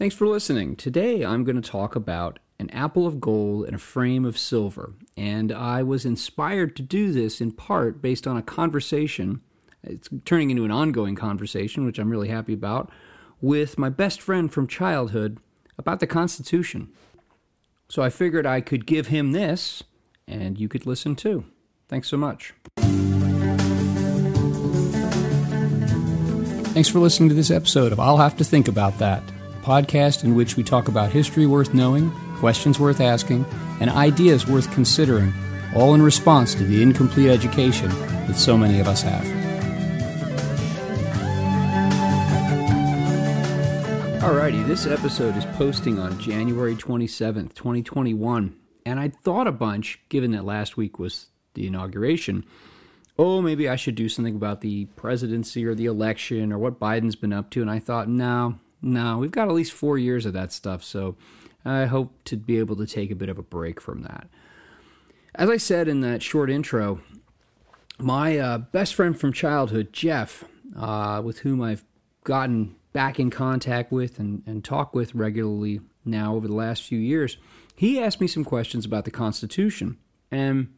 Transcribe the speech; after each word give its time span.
Thanks 0.00 0.14
for 0.14 0.26
listening. 0.26 0.76
Today 0.76 1.26
I'm 1.26 1.44
going 1.44 1.60
to 1.60 1.70
talk 1.70 1.94
about 1.94 2.38
an 2.58 2.70
apple 2.70 3.06
of 3.06 3.20
gold 3.20 3.66
and 3.66 3.76
a 3.76 3.78
frame 3.78 4.24
of 4.24 4.38
silver. 4.38 4.94
And 5.14 5.52
I 5.52 5.82
was 5.82 6.06
inspired 6.06 6.74
to 6.76 6.82
do 6.82 7.12
this 7.12 7.38
in 7.38 7.52
part 7.52 8.00
based 8.00 8.26
on 8.26 8.38
a 8.38 8.42
conversation. 8.42 9.42
It's 9.84 10.08
turning 10.24 10.48
into 10.48 10.64
an 10.64 10.70
ongoing 10.70 11.16
conversation, 11.16 11.84
which 11.84 11.98
I'm 11.98 12.08
really 12.08 12.28
happy 12.28 12.54
about, 12.54 12.90
with 13.42 13.76
my 13.76 13.90
best 13.90 14.22
friend 14.22 14.50
from 14.50 14.66
childhood 14.66 15.36
about 15.76 16.00
the 16.00 16.06
Constitution. 16.06 16.88
So 17.90 18.02
I 18.02 18.08
figured 18.08 18.46
I 18.46 18.62
could 18.62 18.86
give 18.86 19.08
him 19.08 19.32
this, 19.32 19.82
and 20.26 20.58
you 20.58 20.66
could 20.66 20.86
listen 20.86 21.14
too. 21.14 21.44
Thanks 21.88 22.08
so 22.08 22.16
much. 22.16 22.54
Thanks 26.72 26.88
for 26.88 27.00
listening 27.00 27.28
to 27.28 27.34
this 27.34 27.50
episode 27.50 27.92
of 27.92 28.00
I'll 28.00 28.16
Have 28.16 28.38
to 28.38 28.44
Think 28.44 28.66
About 28.66 28.98
That 28.98 29.22
podcast 29.62 30.24
in 30.24 30.34
which 30.34 30.56
we 30.56 30.62
talk 30.62 30.88
about 30.88 31.10
history 31.10 31.46
worth 31.46 31.74
knowing, 31.74 32.10
questions 32.36 32.80
worth 32.80 33.00
asking, 33.00 33.44
and 33.80 33.90
ideas 33.90 34.46
worth 34.46 34.70
considering, 34.72 35.32
all 35.74 35.94
in 35.94 36.02
response 36.02 36.54
to 36.54 36.64
the 36.64 36.82
incomplete 36.82 37.28
education 37.28 37.88
that 38.26 38.36
so 38.36 38.56
many 38.56 38.80
of 38.80 38.88
us 38.88 39.02
have. 39.02 39.24
Alrighty, 44.22 44.66
this 44.66 44.86
episode 44.86 45.36
is 45.36 45.44
posting 45.56 45.98
on 45.98 46.18
January 46.18 46.76
27th, 46.76 47.54
2021. 47.54 48.54
And 48.84 49.00
I 49.00 49.08
thought 49.08 49.46
a 49.46 49.52
bunch, 49.52 50.00
given 50.08 50.30
that 50.32 50.44
last 50.44 50.76
week 50.76 50.98
was 50.98 51.28
the 51.54 51.66
inauguration. 51.66 52.44
Oh, 53.18 53.42
maybe 53.42 53.68
I 53.68 53.76
should 53.76 53.94
do 53.94 54.08
something 54.08 54.36
about 54.36 54.60
the 54.60 54.86
presidency 54.96 55.64
or 55.66 55.74
the 55.74 55.86
election 55.86 56.52
or 56.52 56.58
what 56.58 56.80
Biden's 56.80 57.16
been 57.16 57.32
up 57.32 57.50
to. 57.50 57.60
And 57.60 57.70
I 57.70 57.78
thought, 57.78 58.08
no, 58.08 58.58
no, 58.82 59.18
we've 59.18 59.30
got 59.30 59.48
at 59.48 59.54
least 59.54 59.72
four 59.72 59.98
years 59.98 60.26
of 60.26 60.32
that 60.32 60.52
stuff, 60.52 60.82
so 60.82 61.16
I 61.64 61.86
hope 61.86 62.12
to 62.24 62.36
be 62.36 62.58
able 62.58 62.76
to 62.76 62.86
take 62.86 63.10
a 63.10 63.14
bit 63.14 63.28
of 63.28 63.38
a 63.38 63.42
break 63.42 63.80
from 63.80 64.02
that. 64.02 64.28
As 65.34 65.48
I 65.48 65.58
said 65.58 65.88
in 65.88 66.00
that 66.00 66.22
short 66.22 66.50
intro, 66.50 67.00
my 67.98 68.38
uh, 68.38 68.58
best 68.58 68.94
friend 68.94 69.18
from 69.18 69.32
childhood, 69.32 69.92
Jeff, 69.92 70.44
uh, 70.76 71.20
with 71.24 71.40
whom 71.40 71.60
I've 71.62 71.84
gotten 72.24 72.76
back 72.92 73.20
in 73.20 73.30
contact 73.30 73.92
with 73.92 74.18
and, 74.18 74.42
and 74.46 74.64
talk 74.64 74.94
with 74.94 75.14
regularly 75.14 75.80
now 76.04 76.34
over 76.34 76.48
the 76.48 76.54
last 76.54 76.82
few 76.82 76.98
years, 76.98 77.36
he 77.76 78.00
asked 78.00 78.20
me 78.20 78.26
some 78.26 78.44
questions 78.44 78.84
about 78.84 79.04
the 79.04 79.10
Constitution. 79.10 79.98
And 80.30 80.68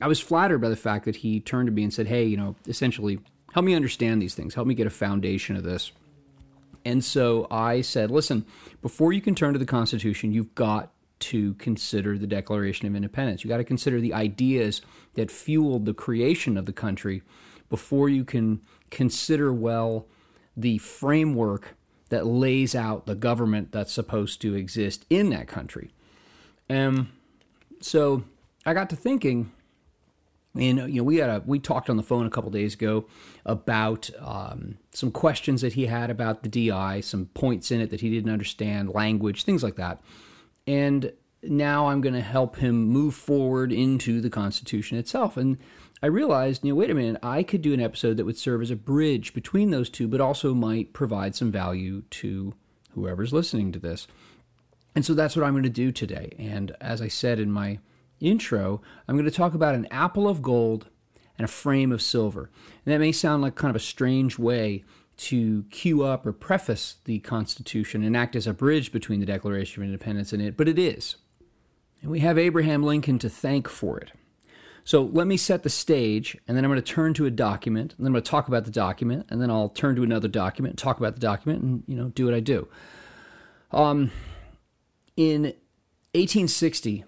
I 0.00 0.06
was 0.06 0.20
flattered 0.20 0.58
by 0.58 0.68
the 0.68 0.76
fact 0.76 1.04
that 1.04 1.16
he 1.16 1.40
turned 1.40 1.66
to 1.66 1.72
me 1.72 1.82
and 1.82 1.92
said, 1.92 2.06
Hey, 2.06 2.24
you 2.24 2.36
know, 2.36 2.56
essentially, 2.66 3.18
help 3.52 3.66
me 3.66 3.74
understand 3.74 4.22
these 4.22 4.34
things, 4.34 4.54
help 4.54 4.66
me 4.66 4.74
get 4.74 4.86
a 4.86 4.90
foundation 4.90 5.56
of 5.56 5.64
this. 5.64 5.92
And 6.84 7.04
so 7.04 7.46
I 7.50 7.80
said, 7.80 8.10
listen, 8.10 8.46
before 8.82 9.12
you 9.12 9.20
can 9.20 9.34
turn 9.34 9.52
to 9.52 9.58
the 9.58 9.66
Constitution, 9.66 10.32
you've 10.32 10.54
got 10.54 10.92
to 11.20 11.54
consider 11.54 12.16
the 12.16 12.26
Declaration 12.26 12.86
of 12.86 12.96
Independence. 12.96 13.44
You've 13.44 13.50
got 13.50 13.58
to 13.58 13.64
consider 13.64 14.00
the 14.00 14.14
ideas 14.14 14.80
that 15.14 15.30
fueled 15.30 15.84
the 15.84 15.94
creation 15.94 16.56
of 16.56 16.66
the 16.66 16.72
country 16.72 17.22
before 17.68 18.08
you 18.08 18.24
can 18.24 18.62
consider 18.90 19.52
well 19.52 20.06
the 20.56 20.78
framework 20.78 21.76
that 22.08 22.26
lays 22.26 22.74
out 22.74 23.06
the 23.06 23.14
government 23.14 23.70
that's 23.70 23.92
supposed 23.92 24.40
to 24.40 24.54
exist 24.54 25.06
in 25.10 25.30
that 25.30 25.46
country. 25.46 25.90
And 26.68 27.08
so 27.80 28.24
I 28.66 28.74
got 28.74 28.90
to 28.90 28.96
thinking 28.96 29.52
and 30.54 30.78
you 30.92 31.00
know, 31.00 31.04
we 31.04 31.16
had 31.16 31.30
a 31.30 31.42
we 31.46 31.58
talked 31.58 31.88
on 31.88 31.96
the 31.96 32.02
phone 32.02 32.26
a 32.26 32.30
couple 32.30 32.50
days 32.50 32.74
ago 32.74 33.06
about 33.46 34.10
um, 34.18 34.78
some 34.92 35.10
questions 35.10 35.60
that 35.60 35.74
he 35.74 35.86
had 35.86 36.10
about 36.10 36.42
the 36.42 36.48
DI, 36.48 37.00
some 37.00 37.26
points 37.26 37.70
in 37.70 37.80
it 37.80 37.90
that 37.90 38.00
he 38.00 38.10
didn't 38.10 38.32
understand, 38.32 38.90
language, 38.90 39.44
things 39.44 39.62
like 39.62 39.76
that. 39.76 40.00
And 40.66 41.12
now 41.42 41.88
I'm 41.88 42.00
going 42.00 42.14
to 42.14 42.20
help 42.20 42.56
him 42.56 42.88
move 42.88 43.14
forward 43.14 43.72
into 43.72 44.20
the 44.20 44.30
Constitution 44.30 44.98
itself. 44.98 45.36
And 45.36 45.58
I 46.02 46.06
realized, 46.06 46.64
you 46.64 46.72
know, 46.72 46.76
wait 46.76 46.90
a 46.90 46.94
minute, 46.94 47.20
I 47.22 47.42
could 47.42 47.62
do 47.62 47.72
an 47.72 47.80
episode 47.80 48.16
that 48.16 48.24
would 48.24 48.38
serve 48.38 48.62
as 48.62 48.70
a 48.70 48.76
bridge 48.76 49.32
between 49.32 49.70
those 49.70 49.88
two, 49.88 50.08
but 50.08 50.20
also 50.20 50.54
might 50.54 50.92
provide 50.92 51.34
some 51.34 51.52
value 51.52 52.02
to 52.10 52.54
whoever's 52.94 53.32
listening 53.32 53.72
to 53.72 53.78
this. 53.78 54.06
And 54.94 55.04
so 55.04 55.14
that's 55.14 55.36
what 55.36 55.44
I'm 55.44 55.52
going 55.52 55.62
to 55.62 55.68
do 55.68 55.92
today. 55.92 56.34
And 56.38 56.74
as 56.80 57.00
I 57.00 57.08
said 57.08 57.38
in 57.38 57.52
my 57.52 57.78
intro, 58.20 58.80
I'm 59.08 59.16
going 59.16 59.24
to 59.24 59.30
talk 59.30 59.54
about 59.54 59.74
an 59.74 59.88
apple 59.90 60.28
of 60.28 60.42
gold 60.42 60.88
and 61.36 61.44
a 61.44 61.48
frame 61.48 61.90
of 61.90 62.02
silver. 62.02 62.50
And 62.84 62.92
that 62.92 63.00
may 63.00 63.12
sound 63.12 63.42
like 63.42 63.54
kind 63.54 63.70
of 63.70 63.76
a 63.76 63.84
strange 63.84 64.38
way 64.38 64.84
to 65.16 65.64
cue 65.64 66.02
up 66.02 66.24
or 66.26 66.32
preface 66.32 66.96
the 67.04 67.18
Constitution 67.20 68.02
and 68.02 68.16
act 68.16 68.34
as 68.36 68.46
a 68.46 68.54
bridge 68.54 68.90
between 68.90 69.20
the 69.20 69.26
Declaration 69.26 69.82
of 69.82 69.86
Independence 69.86 70.32
and 70.32 70.40
it, 70.40 70.56
but 70.56 70.68
it 70.68 70.78
is. 70.78 71.16
And 72.02 72.10
we 72.10 72.20
have 72.20 72.38
Abraham 72.38 72.82
Lincoln 72.82 73.18
to 73.18 73.28
thank 73.28 73.68
for 73.68 73.98
it. 73.98 74.12
So 74.84 75.02
let 75.02 75.26
me 75.26 75.36
set 75.36 75.62
the 75.62 75.68
stage, 75.68 76.36
and 76.48 76.56
then 76.56 76.64
I'm 76.64 76.70
going 76.70 76.82
to 76.82 76.92
turn 76.92 77.12
to 77.14 77.26
a 77.26 77.30
document, 77.30 77.94
and 77.96 78.04
then 78.04 78.08
I'm 78.08 78.12
going 78.14 78.24
to 78.24 78.30
talk 78.30 78.48
about 78.48 78.64
the 78.64 78.70
document, 78.70 79.26
and 79.28 79.40
then 79.40 79.50
I'll 79.50 79.68
turn 79.68 79.94
to 79.96 80.02
another 80.02 80.26
document, 80.26 80.78
talk 80.78 80.98
about 80.98 81.14
the 81.14 81.20
document, 81.20 81.62
and 81.62 81.84
you 81.86 81.94
know 81.94 82.08
do 82.08 82.24
what 82.24 82.34
I 82.34 82.40
do. 82.40 82.66
Um, 83.72 84.10
in 85.16 85.42
1860, 86.14 87.04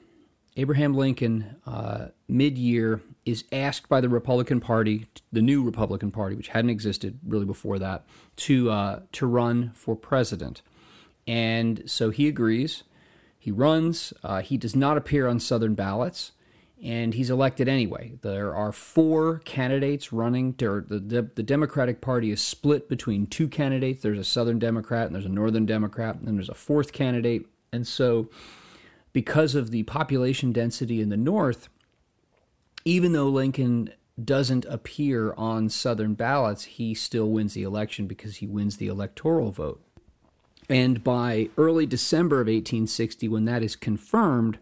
Abraham 0.57 0.95
Lincoln, 0.95 1.57
uh, 1.67 2.09
mid 2.29 2.59
year, 2.59 3.01
is 3.25 3.45
asked 3.53 3.89
by 3.89 4.01
the 4.01 4.09
Republican 4.09 4.61
Party, 4.61 5.07
the 5.33 5.41
new 5.41 5.63
Republican 5.63 6.11
Party, 6.11 6.37
which 6.37 6.49
hadn't 6.49 6.71
existed 6.71 7.19
really 7.27 7.47
before 7.47 7.79
that, 7.79 8.05
to, 8.37 8.71
uh, 8.71 9.01
to 9.13 9.27
run 9.27 9.71
for 9.75 9.97
president. 9.97 10.61
And 11.27 11.85
so 11.87 12.11
he 12.11 12.29
agrees. 12.29 12.83
He 13.39 13.51
runs. 13.51 14.13
Uh, 14.23 14.43
he 14.43 14.57
does 14.57 14.77
not 14.77 14.97
appear 14.97 15.27
on 15.27 15.41
Southern 15.41 15.75
ballots, 15.75 16.33
and 16.83 17.15
he's 17.15 17.31
elected 17.31 17.69
anyway. 17.69 18.13
There 18.23 18.55
are 18.55 18.73
four 18.73 19.39
candidates 19.45 20.13
running. 20.13 20.55
The, 20.59 20.85
the, 20.89 21.31
the 21.35 21.43
Democratic 21.43 22.01
Party 22.01 22.31
is 22.31 22.43
split 22.43 22.89
between 22.89 23.27
two 23.27 23.49
candidates. 23.49 24.03
There's 24.03 24.19
a 24.19 24.25
Southern 24.25 24.59
Democrat, 24.59 25.07
and 25.07 25.15
there's 25.15 25.25
a 25.25 25.31
Northern 25.31 25.65
Democrat, 25.65 26.17
and 26.17 26.37
there's 26.37 26.49
a 26.49 26.55
fourth 26.55 26.93
candidate. 26.93 27.47
And 27.73 27.87
so 27.87 28.29
because 29.13 29.55
of 29.55 29.71
the 29.71 29.83
population 29.85 30.53
density 30.53 31.01
in 31.01 31.09
the 31.09 31.17
north, 31.17 31.69
even 32.85 33.13
though 33.13 33.29
Lincoln 33.29 33.91
doesn't 34.23 34.65
appear 34.67 35.33
on 35.35 35.69
Southern 35.69 36.15
ballots, 36.15 36.65
he 36.65 36.95
still 36.95 37.31
wins 37.31 37.55
the 37.55 37.63
election 37.63 38.07
because 38.07 38.37
he 38.37 38.47
wins 38.47 38.77
the 38.77 38.89
electoral 38.89 39.51
vote. 39.51 39.83
And 40.69 41.03
by 41.03 41.51
early 41.57 41.87
December 41.87 42.37
of 42.37 42.47
1860, 42.47 43.29
when 43.29 43.45
that 43.47 43.63
is 43.63 43.77
confirmed, 43.77 44.59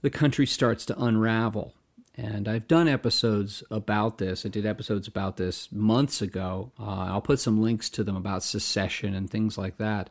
the 0.00 0.10
country 0.10 0.46
starts 0.46 0.86
to 0.86 1.02
unravel. 1.02 1.74
And 2.14 2.46
I've 2.46 2.68
done 2.68 2.88
episodes 2.88 3.62
about 3.70 4.18
this. 4.18 4.44
I 4.44 4.50
did 4.50 4.66
episodes 4.66 5.08
about 5.08 5.38
this 5.38 5.72
months 5.72 6.20
ago. 6.20 6.72
Uh, 6.78 7.06
I'll 7.08 7.22
put 7.22 7.40
some 7.40 7.62
links 7.62 7.88
to 7.90 8.04
them 8.04 8.16
about 8.16 8.42
secession 8.42 9.14
and 9.14 9.30
things 9.30 9.56
like 9.56 9.78
that. 9.78 10.10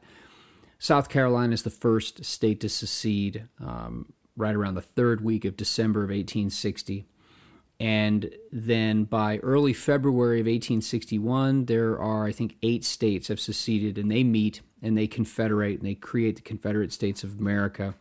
South 0.81 1.09
Carolina 1.09 1.53
is 1.53 1.62
the 1.62 1.69
first 1.69 2.25
state 2.25 2.59
to 2.62 2.68
secede 2.68 3.47
um, 3.64 4.12
right 4.36 4.56
around 4.56 4.74
the 4.74 4.81
third 4.81 5.24
week 5.24 5.46
of 5.46 5.56
December 5.56 6.00
of 6.00 6.09
1860. 6.09 7.06
And 7.80 8.34
then 8.52 9.03
by 9.03 9.38
early 9.44 9.74
February 9.74 10.40
of 10.40 10.47
1861, 10.47 11.66
there 11.66 12.00
are, 12.00 12.25
I 12.25 12.31
think, 12.31 12.56
eight 12.64 12.84
states 12.84 13.28
have 13.28 13.40
seceded 13.40 14.00
and 14.00 14.09
they 14.09 14.24
meet 14.24 14.62
and 14.81 14.97
they 14.97 15.06
confederate 15.06 15.78
and 15.78 15.88
they 15.88 15.94
create 15.94 16.38
the 16.38 16.41
Confederate 16.41 16.91
States 16.91 17.24
of 17.24 17.38
America. 17.38 17.94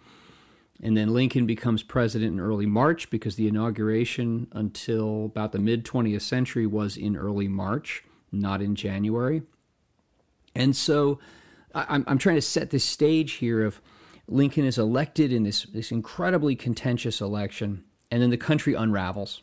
And 0.82 0.96
then 0.96 1.12
Lincoln 1.12 1.44
becomes 1.44 1.82
president 1.82 2.32
in 2.32 2.40
early 2.40 2.64
March 2.64 3.10
because 3.10 3.36
the 3.36 3.46
inauguration 3.46 4.48
until 4.52 5.26
about 5.26 5.52
the 5.52 5.58
mid 5.58 5.84
20th 5.84 6.22
century 6.22 6.66
was 6.66 6.96
in 6.96 7.14
early 7.14 7.46
March, 7.46 8.04
not 8.32 8.62
in 8.62 8.74
January. 8.74 9.42
And 10.54 10.74
so 10.74 11.19
I'm, 11.75 12.04
I'm 12.06 12.19
trying 12.19 12.36
to 12.36 12.42
set 12.42 12.70
this 12.70 12.84
stage 12.84 13.32
here 13.34 13.64
of 13.64 13.81
Lincoln 14.26 14.64
is 14.64 14.78
elected 14.78 15.32
in 15.32 15.43
this, 15.43 15.64
this 15.64 15.90
incredibly 15.90 16.55
contentious 16.55 17.20
election, 17.20 17.84
and 18.11 18.22
then 18.22 18.31
the 18.31 18.37
country 18.37 18.75
unravels. 18.75 19.43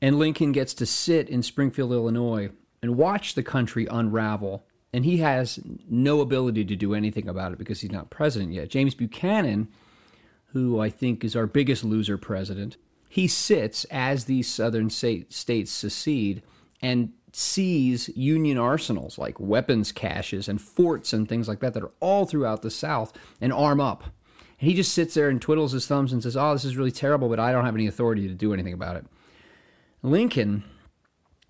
And 0.00 0.18
Lincoln 0.18 0.52
gets 0.52 0.74
to 0.74 0.86
sit 0.86 1.28
in 1.28 1.42
Springfield, 1.42 1.92
Illinois, 1.92 2.50
and 2.82 2.96
watch 2.96 3.34
the 3.34 3.42
country 3.42 3.86
unravel. 3.90 4.64
And 4.92 5.04
he 5.04 5.18
has 5.18 5.60
no 5.88 6.20
ability 6.20 6.64
to 6.66 6.76
do 6.76 6.94
anything 6.94 7.28
about 7.28 7.52
it 7.52 7.58
because 7.58 7.80
he's 7.80 7.92
not 7.92 8.10
president 8.10 8.52
yet. 8.52 8.68
James 8.68 8.94
Buchanan, 8.94 9.68
who 10.46 10.80
I 10.80 10.90
think 10.90 11.24
is 11.24 11.34
our 11.34 11.46
biggest 11.46 11.84
loser 11.84 12.18
president, 12.18 12.76
he 13.08 13.26
sits 13.26 13.84
as 13.90 14.24
these 14.24 14.48
southern 14.48 14.90
states 14.90 15.70
secede 15.70 16.42
and 16.80 17.12
sees 17.32 18.08
Union 18.16 18.58
arsenals 18.58 19.18
like 19.18 19.40
weapons 19.40 19.92
caches 19.92 20.48
and 20.48 20.60
forts 20.60 21.12
and 21.12 21.28
things 21.28 21.48
like 21.48 21.60
that 21.60 21.74
that 21.74 21.82
are 21.82 21.92
all 22.00 22.26
throughout 22.26 22.62
the 22.62 22.70
South 22.70 23.12
and 23.40 23.52
arm 23.52 23.80
up. 23.80 24.04
And 24.60 24.68
he 24.68 24.74
just 24.74 24.92
sits 24.92 25.14
there 25.14 25.28
and 25.28 25.40
twiddles 25.40 25.72
his 25.72 25.86
thumbs 25.86 26.12
and 26.12 26.22
says, 26.22 26.36
Oh, 26.36 26.52
this 26.52 26.64
is 26.64 26.76
really 26.76 26.92
terrible, 26.92 27.28
but 27.28 27.40
I 27.40 27.52
don't 27.52 27.64
have 27.64 27.74
any 27.74 27.86
authority 27.86 28.28
to 28.28 28.34
do 28.34 28.52
anything 28.52 28.74
about 28.74 28.96
it. 28.96 29.06
Lincoln, 30.02 30.64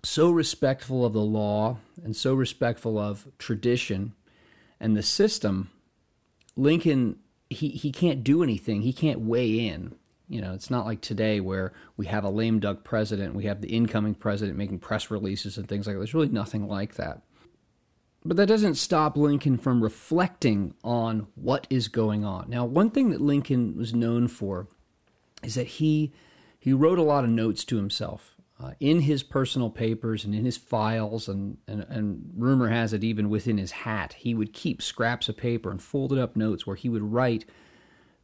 so 0.03 0.31
respectful 0.31 1.05
of 1.05 1.13
the 1.13 1.21
law 1.21 1.77
and 2.03 2.15
so 2.15 2.33
respectful 2.33 2.97
of 2.97 3.27
tradition 3.37 4.13
and 4.79 4.95
the 4.95 5.03
system, 5.03 5.69
Lincoln 6.55 7.17
he 7.49 7.69
he 7.69 7.91
can't 7.91 8.23
do 8.23 8.43
anything. 8.43 8.81
He 8.81 8.93
can't 8.93 9.21
weigh 9.21 9.67
in. 9.67 9.95
You 10.27 10.41
know, 10.41 10.53
it's 10.53 10.69
not 10.69 10.85
like 10.85 11.01
today 11.01 11.39
where 11.39 11.73
we 11.97 12.05
have 12.07 12.23
a 12.23 12.29
lame 12.29 12.59
duck 12.59 12.83
president, 12.83 13.35
we 13.35 13.45
have 13.45 13.61
the 13.61 13.69
incoming 13.69 14.15
president 14.15 14.57
making 14.57 14.79
press 14.79 15.11
releases 15.11 15.57
and 15.57 15.67
things 15.67 15.85
like 15.85 15.95
that. 15.95 15.99
There's 15.99 16.13
really 16.13 16.29
nothing 16.29 16.67
like 16.67 16.95
that. 16.95 17.21
But 18.25 18.37
that 18.37 18.47
doesn't 18.47 18.75
stop 18.75 19.17
Lincoln 19.17 19.57
from 19.57 19.83
reflecting 19.83 20.75
on 20.83 21.27
what 21.35 21.67
is 21.69 21.89
going 21.89 22.23
on. 22.23 22.49
Now, 22.49 22.63
one 22.63 22.89
thing 22.89 23.09
that 23.09 23.19
Lincoln 23.19 23.75
was 23.75 23.93
known 23.93 24.29
for 24.29 24.67
is 25.43 25.55
that 25.55 25.67
he 25.67 26.13
he 26.57 26.71
wrote 26.71 26.99
a 26.99 27.03
lot 27.03 27.25
of 27.25 27.29
notes 27.29 27.65
to 27.65 27.75
himself 27.75 28.37
uh, 28.57 28.71
in 28.79 29.01
his 29.01 29.23
personal 29.23 29.69
papers 29.69 30.23
and 30.23 30.33
in 30.33 30.45
his 30.45 30.55
files, 30.55 31.27
and, 31.27 31.57
and, 31.67 31.85
and 31.89 32.31
rumor 32.37 32.69
has 32.69 32.93
it 32.93 33.03
even 33.03 33.29
within 33.29 33.57
his 33.57 33.71
hat. 33.71 34.13
He 34.13 34.33
would 34.33 34.53
keep 34.53 34.81
scraps 34.81 35.27
of 35.27 35.35
paper 35.35 35.69
and 35.69 35.81
folded 35.81 36.17
up 36.17 36.37
notes 36.37 36.65
where 36.65 36.77
he 36.77 36.87
would 36.87 37.01
write 37.01 37.43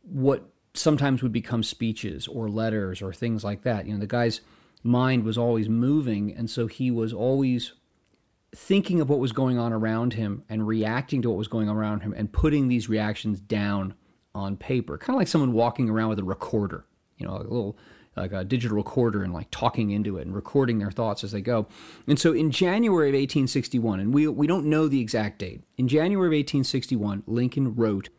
what 0.04 0.50
sometimes 0.74 1.22
would 1.24 1.32
become 1.32 1.64
speeches 1.64 2.28
or 2.28 2.50
letters 2.50 3.02
or 3.02 3.14
things 3.14 3.44
like 3.44 3.64
that. 3.64 3.86
You 3.86 3.94
know, 3.94 4.00
the 4.00 4.08
guy's 4.08 4.42
mind 4.84 5.24
was 5.24 5.38
always 5.38 5.68
moving, 5.68 6.34
and 6.34 6.50
so 6.50 6.68
he 6.68 6.92
was 6.92 7.14
always 7.14 7.74
thinking 8.56 9.00
of 9.00 9.10
what 9.10 9.20
was 9.20 9.32
going 9.32 9.60
on 9.60 9.72
around 9.72 10.14
him 10.14 10.44
and 10.50 10.68
reacting 10.68 11.22
to 11.22 11.30
what 11.30 11.38
was 11.38 11.48
going 11.48 11.70
on 11.70 11.78
around 11.78 12.02
him 12.02 12.14
and 12.14 12.32
putting 12.32 12.68
these 12.68 12.90
reactions 12.90 13.40
down 13.40 13.94
on 14.34 14.58
paper. 14.58 14.98
Kind 14.98 15.16
of 15.16 15.20
like 15.20 15.28
someone 15.28 15.54
walking 15.54 15.90
around 15.90 16.10
with 16.10 16.20
a 16.20 16.24
recorder, 16.24 16.86
you 17.18 17.28
know, 17.28 17.36
a 17.36 17.40
little 17.40 17.78
like 18.16 18.32
a 18.34 18.44
digital 18.44 18.76
recorder 18.76 19.24
and 19.24 19.34
like 19.34 19.48
talking 19.52 19.92
into 19.92 20.18
it 20.18 20.26
and 20.26 20.36
recording 20.36 20.80
their 20.80 20.92
thoughts 20.92 21.24
as 21.24 21.32
they 21.32 21.42
go. 21.42 21.68
And 22.08 22.20
so 22.20 22.34
in 22.34 22.52
January 22.52 23.10
of 23.10 23.14
1861, 23.14 24.00
and 24.00 24.14
we 24.14 24.28
we 24.28 24.48
don't 24.48 24.66
know 24.66 24.88
the 24.88 25.00
exact 25.00 25.40
date. 25.40 25.62
In 25.78 25.88
January 25.88 26.28
of 26.28 26.32
1861, 26.32 27.24
Lincoln 27.28 27.76
wrote 27.76 28.10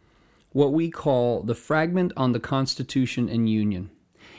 what 0.52 0.72
we 0.72 0.90
call 0.90 1.42
the 1.42 1.54
Fragment 1.54 2.12
on 2.16 2.32
the 2.32 2.40
Constitution 2.40 3.28
and 3.28 3.48
Union. 3.48 3.90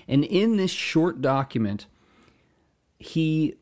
And 0.07 0.23
in 0.25 0.57
this 0.57 0.71
short 0.71 1.21
document, 1.21 1.85
he 2.99 3.55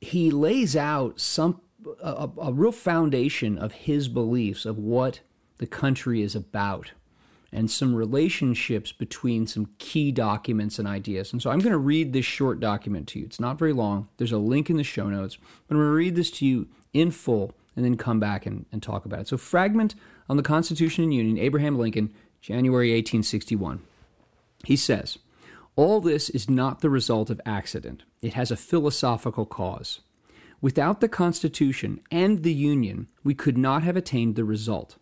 he 0.00 0.30
lays 0.30 0.76
out 0.76 1.18
some 1.18 1.60
a, 2.02 2.28
a, 2.40 2.52
real 2.52 2.72
foundation 2.72 3.56
of 3.58 3.72
his 3.72 4.08
beliefs 4.08 4.66
of 4.66 4.78
what 4.78 5.20
the 5.58 5.66
country 5.66 6.20
is 6.20 6.34
about 6.34 6.92
and 7.52 7.70
some 7.70 7.94
relationships 7.94 8.92
between 8.92 9.46
some 9.46 9.70
key 9.78 10.12
documents 10.12 10.78
and 10.78 10.86
ideas. 10.86 11.32
And 11.32 11.40
so 11.40 11.50
I'm 11.50 11.60
going 11.60 11.72
to 11.72 11.78
read 11.78 12.12
this 12.12 12.24
short 12.24 12.60
document 12.60 13.08
to 13.08 13.20
you. 13.20 13.24
It's 13.24 13.40
not 13.40 13.58
very 13.58 13.72
long. 13.72 14.08
There's 14.16 14.32
a 14.32 14.38
link 14.38 14.68
in 14.68 14.76
the 14.76 14.84
show 14.84 15.08
notes. 15.08 15.36
But 15.36 15.74
I'm 15.74 15.80
going 15.80 15.90
to 15.90 15.94
read 15.94 16.16
this 16.16 16.30
to 16.32 16.46
you 16.46 16.68
in 16.92 17.10
full 17.10 17.54
and 17.74 17.84
then 17.84 17.96
come 17.96 18.20
back 18.20 18.46
and, 18.46 18.66
and 18.72 18.82
talk 18.82 19.04
about 19.04 19.20
it. 19.20 19.28
So, 19.28 19.36
Fragment 19.36 19.94
on 20.28 20.36
the 20.36 20.42
Constitution 20.42 21.04
and 21.04 21.14
Union, 21.14 21.38
Abraham 21.38 21.78
Lincoln, 21.78 22.12
January 22.40 22.88
1861. 22.88 23.80
He 24.64 24.76
says, 24.76 25.18
All 25.74 26.00
this 26.00 26.30
is 26.30 26.50
not 26.50 26.80
the 26.80 26.90
result 26.90 27.30
of 27.30 27.40
accident, 27.44 28.04
it 28.22 28.34
has 28.34 28.50
a 28.50 28.56
philosophical 28.56 29.46
cause. 29.46 30.00
Without 30.60 31.00
the 31.00 31.08
Constitution 31.08 32.00
and 32.10 32.42
the 32.42 32.52
Union, 32.52 33.08
we 33.22 33.34
could 33.34 33.58
not 33.58 33.82
have 33.82 33.96
attained 33.96 34.36
the 34.36 34.44
result. 34.44 34.96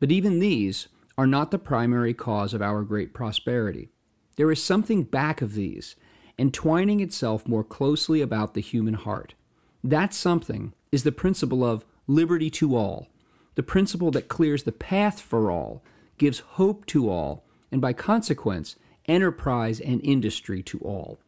But 0.00 0.12
even 0.12 0.38
these 0.38 0.88
are 1.16 1.26
not 1.26 1.50
the 1.50 1.58
primary 1.58 2.14
cause 2.14 2.54
of 2.54 2.62
our 2.62 2.82
great 2.82 3.12
prosperity. 3.12 3.88
There 4.36 4.52
is 4.52 4.62
something 4.62 5.02
back 5.02 5.42
of 5.42 5.54
these, 5.54 5.96
entwining 6.38 7.00
itself 7.00 7.48
more 7.48 7.64
closely 7.64 8.20
about 8.20 8.54
the 8.54 8.60
human 8.60 8.94
heart. 8.94 9.34
That 9.82 10.14
something 10.14 10.74
is 10.92 11.02
the 11.02 11.10
principle 11.10 11.64
of 11.64 11.84
liberty 12.06 12.50
to 12.50 12.76
all, 12.76 13.08
the 13.58 13.62
principle 13.64 14.12
that 14.12 14.28
clears 14.28 14.62
the 14.62 14.70
path 14.70 15.20
for 15.20 15.50
all, 15.50 15.82
gives 16.16 16.38
hope 16.38 16.86
to 16.86 17.10
all, 17.10 17.44
and 17.72 17.80
by 17.80 17.92
consequence, 17.92 18.76
enterprise 19.06 19.80
and 19.80 20.00
industry 20.04 20.62
to 20.62 20.78
all. 20.78 21.18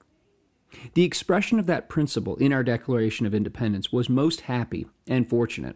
The 0.95 1.03
expression 1.03 1.59
of 1.59 1.67
that 1.67 1.89
principle 1.89 2.37
in 2.37 2.53
our 2.53 2.63
Declaration 2.63 3.27
of 3.27 3.35
Independence 3.35 3.91
was 3.91 4.09
most 4.09 4.43
happy 4.43 4.87
and 5.09 5.29
fortunate. 5.29 5.75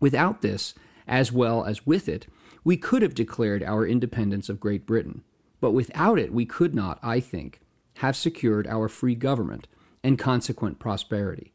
Without 0.00 0.40
this, 0.40 0.72
as 1.06 1.32
well 1.32 1.66
as 1.66 1.84
with 1.84 2.08
it, 2.08 2.28
we 2.64 2.78
could 2.78 3.02
have 3.02 3.12
declared 3.12 3.62
our 3.62 3.86
independence 3.86 4.48
of 4.48 4.60
Great 4.60 4.86
Britain. 4.86 5.22
But 5.60 5.72
without 5.72 6.18
it, 6.18 6.32
we 6.32 6.46
could 6.46 6.74
not, 6.74 6.98
I 7.02 7.20
think, 7.20 7.60
have 7.96 8.16
secured 8.16 8.66
our 8.66 8.88
free 8.88 9.14
government 9.14 9.68
and 10.02 10.18
consequent 10.18 10.78
prosperity. 10.78 11.52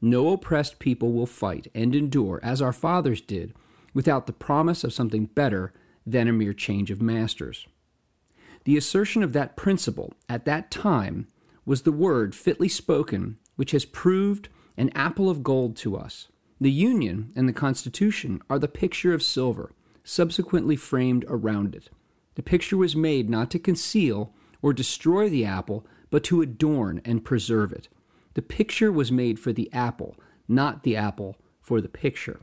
No 0.00 0.32
oppressed 0.32 0.78
people 0.78 1.12
will 1.12 1.26
fight 1.26 1.68
and 1.74 1.94
endure, 1.94 2.40
as 2.42 2.62
our 2.62 2.72
fathers 2.72 3.20
did, 3.20 3.54
without 3.94 4.26
the 4.26 4.32
promise 4.32 4.84
of 4.84 4.92
something 4.92 5.26
better 5.26 5.72
than 6.06 6.28
a 6.28 6.32
mere 6.32 6.52
change 6.52 6.90
of 6.90 7.02
masters. 7.02 7.66
The 8.64 8.76
assertion 8.76 9.22
of 9.22 9.32
that 9.32 9.56
principle 9.56 10.14
at 10.28 10.44
that 10.44 10.70
time 10.70 11.26
was 11.64 11.82
the 11.82 11.92
word 11.92 12.34
fitly 12.34 12.68
spoken 12.68 13.38
which 13.56 13.72
has 13.72 13.84
proved 13.84 14.48
an 14.76 14.90
apple 14.90 15.28
of 15.28 15.42
gold 15.42 15.76
to 15.76 15.96
us. 15.96 16.28
The 16.60 16.70
Union 16.70 17.32
and 17.34 17.48
the 17.48 17.52
Constitution 17.52 18.40
are 18.48 18.58
the 18.58 18.68
picture 18.68 19.12
of 19.12 19.22
silver, 19.22 19.72
subsequently 20.04 20.76
framed 20.76 21.24
around 21.28 21.74
it. 21.74 21.90
The 22.36 22.42
picture 22.42 22.76
was 22.76 22.94
made 22.94 23.28
not 23.28 23.50
to 23.50 23.58
conceal 23.58 24.32
or 24.62 24.72
destroy 24.72 25.28
the 25.28 25.44
apple, 25.44 25.84
but 26.10 26.22
to 26.24 26.40
adorn 26.40 27.00
and 27.04 27.24
preserve 27.24 27.72
it. 27.72 27.88
The 28.38 28.42
picture 28.42 28.92
was 28.92 29.10
made 29.10 29.40
for 29.40 29.52
the 29.52 29.68
apple, 29.72 30.14
not 30.46 30.84
the 30.84 30.94
apple 30.94 31.38
for 31.60 31.80
the 31.80 31.88
picture. 31.88 32.38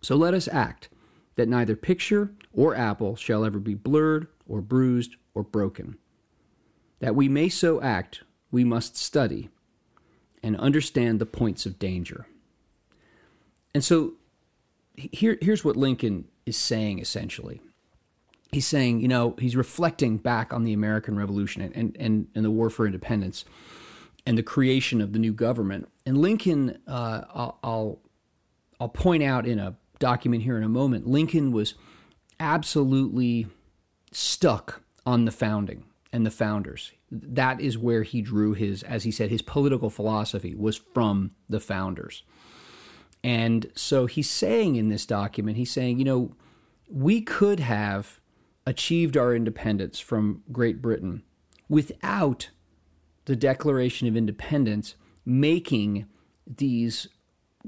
So 0.00 0.14
let 0.14 0.34
us 0.34 0.46
act 0.46 0.88
that 1.34 1.48
neither 1.48 1.74
picture 1.74 2.30
or 2.52 2.76
apple 2.76 3.16
shall 3.16 3.44
ever 3.44 3.58
be 3.58 3.74
blurred 3.74 4.28
or 4.46 4.60
bruised 4.60 5.16
or 5.34 5.42
broken. 5.42 5.98
That 7.00 7.16
we 7.16 7.28
may 7.28 7.48
so 7.48 7.82
act, 7.82 8.22
we 8.52 8.62
must 8.62 8.96
study 8.96 9.48
and 10.44 10.56
understand 10.58 11.18
the 11.18 11.26
points 11.26 11.66
of 11.66 11.80
danger. 11.80 12.28
And 13.74 13.82
so 13.82 14.12
here, 14.94 15.38
here's 15.42 15.64
what 15.64 15.76
Lincoln 15.76 16.28
is 16.46 16.56
saying 16.56 17.00
essentially. 17.00 17.60
He's 18.52 18.68
saying, 18.68 19.00
you 19.00 19.08
know, 19.08 19.34
he's 19.40 19.56
reflecting 19.56 20.18
back 20.18 20.52
on 20.52 20.62
the 20.62 20.72
American 20.72 21.16
Revolution 21.16 21.62
and, 21.62 21.96
and, 21.98 22.28
and 22.32 22.44
the 22.44 22.50
war 22.52 22.70
for 22.70 22.86
independence 22.86 23.44
and 24.26 24.36
the 24.36 24.42
creation 24.42 25.00
of 25.00 25.12
the 25.12 25.18
new 25.18 25.32
government. 25.32 25.88
And 26.06 26.18
Lincoln, 26.18 26.78
uh, 26.86 27.22
I'll, 27.32 27.58
I'll, 27.62 27.98
I'll 28.78 28.88
point 28.88 29.22
out 29.22 29.46
in 29.46 29.58
a 29.58 29.76
document 29.98 30.42
here 30.42 30.56
in 30.56 30.64
a 30.64 30.68
moment, 30.68 31.06
Lincoln 31.06 31.52
was 31.52 31.74
absolutely 32.38 33.46
stuck 34.12 34.82
on 35.06 35.24
the 35.24 35.30
founding 35.30 35.84
and 36.12 36.26
the 36.26 36.30
founders. 36.30 36.92
That 37.10 37.60
is 37.60 37.78
where 37.78 38.02
he 38.02 38.22
drew 38.22 38.54
his, 38.54 38.82
as 38.82 39.04
he 39.04 39.10
said, 39.10 39.30
his 39.30 39.42
political 39.42 39.90
philosophy 39.90 40.54
was 40.54 40.76
from 40.76 41.32
the 41.48 41.60
founders. 41.60 42.22
And 43.22 43.70
so 43.74 44.06
he's 44.06 44.30
saying 44.30 44.76
in 44.76 44.88
this 44.88 45.06
document, 45.06 45.56
he's 45.56 45.70
saying, 45.70 45.98
you 45.98 46.04
know, 46.04 46.34
we 46.90 47.20
could 47.20 47.60
have 47.60 48.20
achieved 48.66 49.16
our 49.16 49.34
independence 49.34 50.00
from 50.00 50.42
Great 50.50 50.80
Britain 50.80 51.22
without 51.68 52.50
the 53.30 53.36
Declaration 53.36 54.08
of 54.08 54.16
Independence 54.16 54.96
making 55.24 56.06
these, 56.44 57.06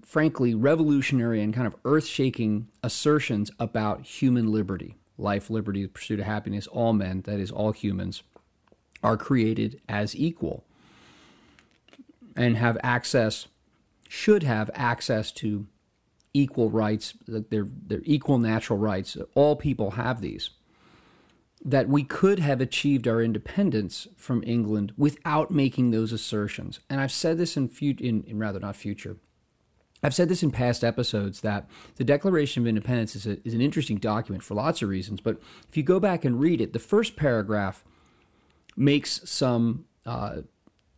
frankly, 0.04 0.56
revolutionary 0.56 1.40
and 1.40 1.54
kind 1.54 1.68
of 1.68 1.76
earth 1.84 2.04
shaking 2.04 2.66
assertions 2.82 3.48
about 3.60 4.04
human 4.04 4.50
liberty 4.50 4.96
life, 5.16 5.50
liberty, 5.50 5.82
the 5.84 5.88
pursuit 5.88 6.18
of 6.18 6.26
happiness, 6.26 6.66
all 6.66 6.92
men, 6.92 7.20
that 7.26 7.38
is, 7.38 7.52
all 7.52 7.70
humans 7.70 8.24
are 9.04 9.16
created 9.16 9.80
as 9.88 10.16
equal 10.16 10.64
and 12.34 12.56
have 12.56 12.76
access, 12.82 13.46
should 14.08 14.42
have 14.42 14.68
access 14.74 15.30
to 15.30 15.68
equal 16.34 16.70
rights, 16.70 17.14
they're, 17.28 17.68
they're 17.86 18.02
equal 18.02 18.38
natural 18.38 18.80
rights. 18.80 19.16
All 19.36 19.54
people 19.54 19.92
have 19.92 20.20
these. 20.20 20.50
That 21.64 21.88
we 21.88 22.02
could 22.02 22.40
have 22.40 22.60
achieved 22.60 23.06
our 23.06 23.22
independence 23.22 24.08
from 24.16 24.42
England 24.44 24.92
without 24.96 25.50
making 25.50 25.90
those 25.90 26.12
assertions. 26.12 26.80
And 26.90 27.00
I've 27.00 27.12
said 27.12 27.38
this 27.38 27.56
in, 27.56 27.70
in, 27.80 28.24
in 28.24 28.38
rather 28.38 28.58
not 28.58 28.74
future. 28.74 29.16
I've 30.02 30.14
said 30.14 30.28
this 30.28 30.42
in 30.42 30.50
past 30.50 30.82
episodes 30.82 31.42
that 31.42 31.68
the 31.94 32.04
Declaration 32.04 32.62
of 32.62 32.66
Independence 32.66 33.14
is, 33.14 33.26
a, 33.26 33.46
is 33.46 33.54
an 33.54 33.60
interesting 33.60 33.98
document 33.98 34.42
for 34.42 34.54
lots 34.54 34.82
of 34.82 34.88
reasons. 34.88 35.20
But 35.20 35.40
if 35.68 35.76
you 35.76 35.84
go 35.84 36.00
back 36.00 36.24
and 36.24 36.40
read 36.40 36.60
it, 36.60 36.72
the 36.72 36.80
first 36.80 37.14
paragraph 37.14 37.84
makes 38.76 39.20
some 39.30 39.84
uh, 40.04 40.38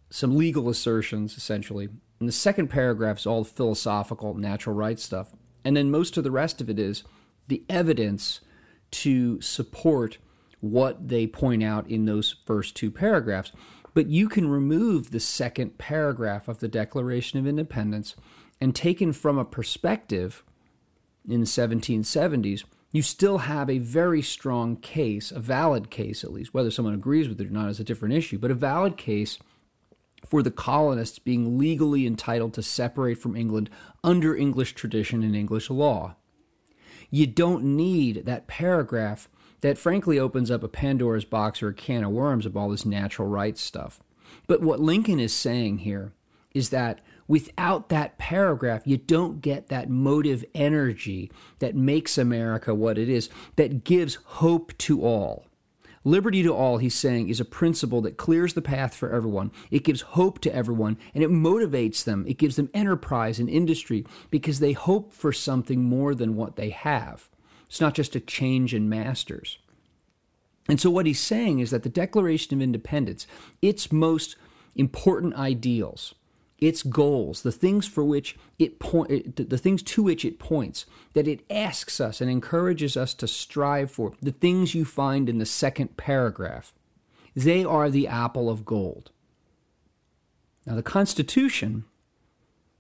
some 0.09 0.37
legal 0.37 0.69
assertions 0.69 1.37
essentially, 1.37 1.89
and 2.21 2.29
the 2.29 2.33
second 2.33 2.69
paragraph 2.69 3.19
is 3.19 3.27
all 3.27 3.45
philosophical, 3.45 4.33
natural 4.35 4.75
rights 4.75 5.03
stuff, 5.03 5.35
and 5.65 5.77
then 5.77 5.91
most 5.91 6.17
of 6.17 6.25
the 6.25 6.31
rest 6.31 6.61
of 6.61 6.71
it 6.71 6.79
is 6.79 7.03
the 7.49 7.65
evidence 7.69 8.41
to 8.91 9.41
support 9.41 10.19
what 10.71 11.09
they 11.09 11.27
point 11.27 11.63
out 11.63 11.89
in 11.89 12.07
those 12.07 12.37
first 12.45 12.75
two 12.75 12.91
paragraphs. 12.91 13.53
But 13.93 14.09
you 14.09 14.29
can 14.29 14.49
remove 14.49 15.11
the 15.11 15.21
second 15.21 15.79
paragraph 15.79 16.49
of 16.49 16.59
the 16.59 16.69
Declaration 16.69 17.39
of 17.39 17.47
Independence 17.47 18.17
and 18.61 18.75
taken 18.75 19.13
from 19.13 19.39
a 19.39 19.45
perspective 19.45 20.43
in 21.29 21.41
the 21.41 21.47
1770s 21.47 22.65
you 22.95 23.03
still 23.03 23.39
have 23.39 23.69
a 23.69 23.79
very 23.79 24.23
strong 24.23 24.77
case, 24.77 25.33
a 25.33 25.41
valid 25.41 25.91
case 25.91 26.23
at 26.23 26.33
least, 26.33 26.55
whether 26.55 26.71
someone 26.71 26.95
agrees 26.95 27.29
with 27.29 27.41
it 27.41 27.49
or 27.49 27.51
not 27.51 27.69
is 27.69 27.81
a 27.81 27.85
different 27.85 28.15
issue, 28.15 28.39
but 28.39 28.53
a 28.53 28.55
valid 28.55 28.97
case 28.97 29.37
for 30.25 30.45
the 30.45 30.53
colonists 30.53 31.19
being 31.19 31.59
legally 31.59 32.07
entitled 32.07 32.55
to 32.55 32.63
separate 32.63 33.19
from 33.19 33.35
England 33.35 33.69
under 34.05 34.37
English 34.37 34.75
tradition 34.75 35.25
and 35.25 35.35
English 35.35 35.71
law. 35.71 36.15
You 37.11 37.27
don't 37.27 37.65
need 37.65 38.27
that 38.27 38.47
paragraph 38.47 39.29
that 39.65 39.79
frankly 39.79 40.19
opens 40.19 40.51
up 40.51 40.63
a 40.63 40.69
Pandora's 40.69 41.25
box 41.25 41.63
or 41.63 41.69
a 41.69 41.75
can 41.75 42.05
of 42.05 42.11
worms 42.11 42.45
of 42.45 42.55
all 42.55 42.69
this 42.69 42.85
natural 42.85 43.27
rights 43.27 43.63
stuff. 43.63 43.99
But 44.47 44.61
what 44.61 44.79
Lincoln 44.79 45.19
is 45.19 45.33
saying 45.33 45.79
here 45.79 46.13
is 46.53 46.69
that 46.69 47.01
without 47.27 47.89
that 47.89 48.19
paragraph, 48.19 48.83
you 48.85 48.99
don't 48.99 49.41
get 49.41 49.69
that 49.69 49.89
motive 49.89 50.45
energy 50.55 51.33
that 51.61 51.75
makes 51.75 52.19
America 52.19 52.75
what 52.75 52.99
it 52.99 53.09
is, 53.09 53.31
that 53.57 53.85
gives 53.85 54.17
hope 54.17 54.77
to 54.77 55.03
all. 55.03 55.47
Liberty 56.05 56.43
to 56.43 56.55
all, 56.55 56.77
he's 56.77 56.95
saying, 56.95 57.31
is 57.31 57.41
a 57.41 57.45
principle 57.47 58.03
that 58.03 58.19
clears 58.19 58.53
the 58.53 58.61
path 58.61 58.95
for 58.95 59.15
everyone. 59.15 59.51
It 59.71 59.83
gives 59.83 60.03
hope 60.03 60.41
to 60.41 60.55
everyone 60.55 60.99
and 61.15 61.25
it 61.25 61.31
motivates 61.31 62.05
them. 62.05 62.27
It 62.29 62.37
gives 62.37 62.57
them 62.57 62.69
enterprise 62.75 63.39
and 63.39 63.49
industry 63.49 64.05
because 64.31 64.61
they 64.61 64.73
hope 64.73 65.15
for 65.15 65.33
something 65.33 65.83
more 65.83 66.15
than 66.15 66.37
what 66.37 66.57
they 66.57 66.69
have. 66.69 67.31
It's 67.75 67.81
not 67.81 67.95
just 67.95 68.15
a 68.15 68.21
change 68.21 68.73
in 68.73 68.89
masters. 68.89 69.59
And 70.69 70.81
so, 70.81 70.91
what 70.91 71.07
he's 71.07 71.19
saying 71.19 71.59
is 71.59 71.73
that 71.73 71.83
the 71.83 71.89
Declaration 71.89 72.55
of 72.55 72.63
Independence, 72.63 73.27
its 73.61 73.91
most 73.91 74.37
important 74.77 75.35
ideals, 75.35 76.15
its 76.61 76.85
goals, 76.85 77.43
the 77.43 77.51
things 77.51 77.85
for 77.85 78.05
which 78.05 78.37
it 78.61 78.79
point, 78.79 79.35
the 79.35 79.59
things 79.59 79.83
to 79.83 80.05
which 80.05 80.25
it 80.25 80.39
points, 80.39 80.87
that 81.15 81.27
it 81.27 81.45
asks 81.51 82.01
us 82.01 82.21
and 82.21 82.31
encourages 82.31 82.97
us 82.97 83.13
to 83.15 83.27
strive 83.27 83.91
for, 83.91 84.13
the 84.23 84.31
things 84.31 84.77
you 84.77 84.85
find 84.85 85.29
in 85.29 85.39
the 85.39 85.45
second 85.45 85.97
paragraph, 85.97 86.75
they 87.35 87.65
are 87.65 87.91
the 87.91 88.07
apple 88.07 88.49
of 88.49 88.65
gold. 88.65 89.11
Now, 90.65 90.77
the 90.77 90.83
Constitution, 90.85 91.87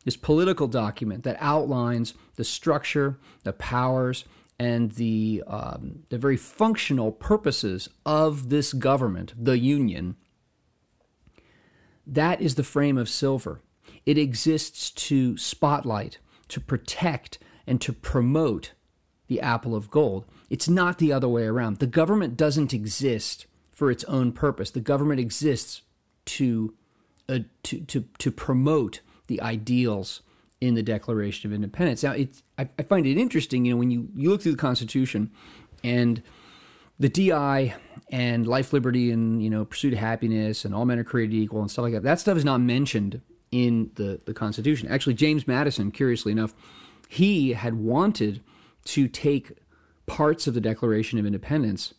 this 0.04 0.16
political 0.16 0.68
document 0.68 1.24
that 1.24 1.36
outlines 1.40 2.14
the 2.36 2.44
structure, 2.44 3.18
the 3.42 3.52
powers, 3.52 4.24
and 4.58 4.92
the 4.92 5.42
um, 5.46 6.04
the 6.10 6.18
very 6.18 6.36
functional 6.36 7.12
purposes 7.12 7.88
of 8.06 8.50
this 8.50 8.72
government, 8.72 9.34
the 9.36 9.58
Union, 9.58 10.16
that 12.06 12.40
is 12.40 12.54
the 12.54 12.62
frame 12.62 12.98
of 12.98 13.08
silver. 13.08 13.60
It 14.06 14.18
exists 14.18 14.90
to 14.90 15.36
spotlight, 15.36 16.18
to 16.48 16.60
protect, 16.60 17.38
and 17.66 17.80
to 17.80 17.92
promote 17.92 18.72
the 19.26 19.40
apple 19.40 19.74
of 19.74 19.90
gold. 19.90 20.24
It's 20.50 20.68
not 20.68 20.98
the 20.98 21.12
other 21.12 21.28
way 21.28 21.44
around. 21.44 21.78
The 21.78 21.86
government 21.86 22.36
doesn't 22.36 22.74
exist 22.74 23.46
for 23.72 23.90
its 23.90 24.04
own 24.04 24.32
purpose. 24.32 24.70
The 24.70 24.80
government 24.80 25.20
exists 25.20 25.82
to 26.26 26.74
uh, 27.28 27.40
to, 27.64 27.80
to 27.80 28.04
to 28.18 28.30
promote 28.30 29.00
the 29.26 29.40
ideals 29.40 30.20
in 30.64 30.72
the 30.72 30.82
Declaration 30.82 31.50
of 31.50 31.54
Independence. 31.54 32.02
Now, 32.02 32.12
it's 32.12 32.42
I, 32.56 32.66
I 32.78 32.82
find 32.82 33.06
it 33.06 33.18
interesting, 33.18 33.66
you 33.66 33.74
know, 33.74 33.76
when 33.76 33.90
you, 33.90 34.08
you 34.14 34.30
look 34.30 34.40
through 34.40 34.52
the 34.52 34.58
Constitution 34.58 35.30
and 35.82 36.22
the 36.98 37.10
DI 37.10 37.74
and 38.08 38.46
life, 38.46 38.72
liberty, 38.72 39.10
and 39.10 39.42
you 39.42 39.50
know, 39.50 39.66
pursuit 39.66 39.92
of 39.92 39.98
happiness, 39.98 40.64
and 40.64 40.74
all 40.74 40.86
men 40.86 40.98
are 40.98 41.04
created 41.04 41.34
equal, 41.34 41.60
and 41.60 41.70
stuff 41.70 41.82
like 41.82 41.92
that. 41.92 42.02
That 42.02 42.18
stuff 42.18 42.38
is 42.38 42.46
not 42.46 42.62
mentioned 42.62 43.20
in 43.50 43.90
the 43.96 44.20
the 44.24 44.32
Constitution. 44.32 44.88
Actually, 44.88 45.14
James 45.14 45.46
Madison, 45.46 45.90
curiously 45.90 46.32
enough, 46.32 46.54
he 47.08 47.52
had 47.52 47.74
wanted 47.74 48.40
to 48.86 49.06
take 49.06 49.52
parts 50.06 50.46
of 50.46 50.54
the 50.54 50.62
Declaration 50.62 51.18
of 51.18 51.26
Independence, 51.26 51.92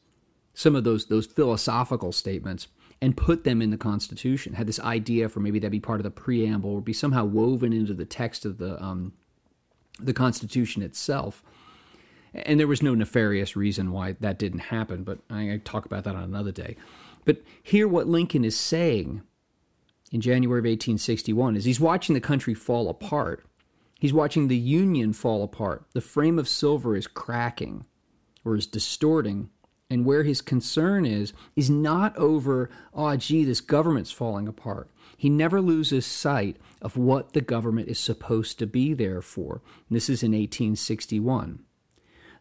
some 0.56 0.76
of 0.76 0.84
those 0.84 1.06
those 1.06 1.28
philosophical 1.28 2.12
statements, 2.12 2.68
and 3.02 3.18
put 3.18 3.44
them 3.44 3.62
in 3.62 3.70
the 3.70 3.78
Constitution. 3.78 4.54
Had 4.54 4.68
this 4.68 4.80
idea 4.80 5.30
for 5.30 5.40
maybe 5.40 5.60
that'd 5.60 5.72
be 5.72 5.80
part 5.80 6.00
of 6.00 6.04
the 6.04 6.12
preamble 6.12 6.72
or 6.72 6.82
be 6.82 6.94
somehow 6.94 7.26
woven 7.26 7.74
into 7.74 7.94
the 7.94 8.06
text 8.06 8.46
of 8.46 8.58
the 8.58 8.82
um, 8.84 9.14
the 10.00 10.14
Constitution 10.14 10.82
itself. 10.82 11.44
And 12.34 12.60
there 12.60 12.68
was 12.68 12.84
no 12.84 12.94
nefarious 12.96 13.56
reason 13.56 13.92
why 13.92 14.18
that 14.20 14.38
didn't 14.38 14.60
happen, 14.60 15.04
but 15.04 15.20
I, 15.30 15.54
I 15.54 15.62
talk 15.64 15.86
about 15.86 16.04
that 16.04 16.16
on 16.16 16.24
another 16.24 16.52
day. 16.52 16.76
But 17.24 17.42
here, 17.64 17.88
what 17.88 18.08
Lincoln 18.08 18.44
is 18.44 18.60
saying 18.60 19.22
in 20.12 20.22
January 20.22 20.60
of 20.60 20.66
1861 20.66 21.56
is 21.56 21.66
he's 21.66 21.80
watching 21.80 22.14
the 22.14 22.22
country 22.22 22.54
fall 22.54 22.90
apart. 22.90 23.46
He's 24.00 24.14
watching 24.14 24.48
the 24.48 24.58
Union 24.58 25.14
fall 25.14 25.44
apart. 25.44 25.86
The 25.94 26.02
frame 26.02 26.38
of 26.38 26.50
silver 26.50 26.96
is 26.96 27.08
cracking 27.08 27.86
or 28.44 28.56
is 28.56 28.68
distorting 28.68 29.50
and 29.90 30.06
where 30.06 30.24
his 30.24 30.42
concern 30.42 31.06
is, 31.06 31.34
is 31.56 31.70
not 31.70 32.16
over, 32.18 32.70
oh, 32.94 33.16
gee, 33.16 33.46
this 33.46 33.62
government's 33.62 34.12
falling 34.12 34.48
apart. 34.48 34.90
He 35.18 35.30
never 35.30 35.62
loses 35.62 36.06
sight 36.06 36.58
of 36.82 36.98
what 36.98 37.34
the 37.34 37.42
government 37.42 37.88
is 37.88 38.00
supposed 38.00 38.58
to 38.60 38.68
be 38.68 38.94
there 38.94 39.22
for. 39.22 39.62
And 39.88 39.96
this 39.96 40.10
is 40.10 40.24
in 40.24 40.32
1861. 40.32 41.60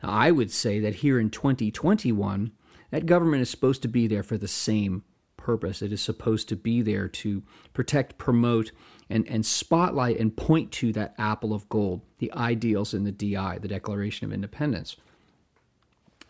Now, 0.02 0.08
I 0.10 0.30
would 0.30 0.50
say 0.50 0.80
that 0.80 0.96
here 0.96 1.20
in 1.20 1.30
2021, 1.30 2.52
that 2.90 3.06
government 3.06 3.42
is 3.42 3.50
supposed 3.50 3.82
to 3.82 3.88
be 3.88 4.06
there 4.06 4.22
for 4.22 4.38
the 4.38 4.48
same 4.48 5.04
purpose. 5.36 5.82
It 5.82 5.92
is 5.92 6.00
supposed 6.00 6.48
to 6.48 6.56
be 6.56 6.80
there 6.80 7.08
to 7.08 7.42
protect, 7.74 8.16
promote, 8.16 8.72
and, 9.10 9.28
and 9.28 9.44
spotlight 9.44 10.18
and 10.18 10.34
point 10.34 10.72
to 10.72 10.92
that 10.94 11.14
apple 11.18 11.52
of 11.52 11.68
gold, 11.68 12.00
the 12.18 12.32
ideals 12.32 12.94
in 12.94 13.04
the 13.04 13.12
DI, 13.12 13.58
the 13.58 13.68
Declaration 13.68 14.24
of 14.24 14.32
Independence. 14.32 14.96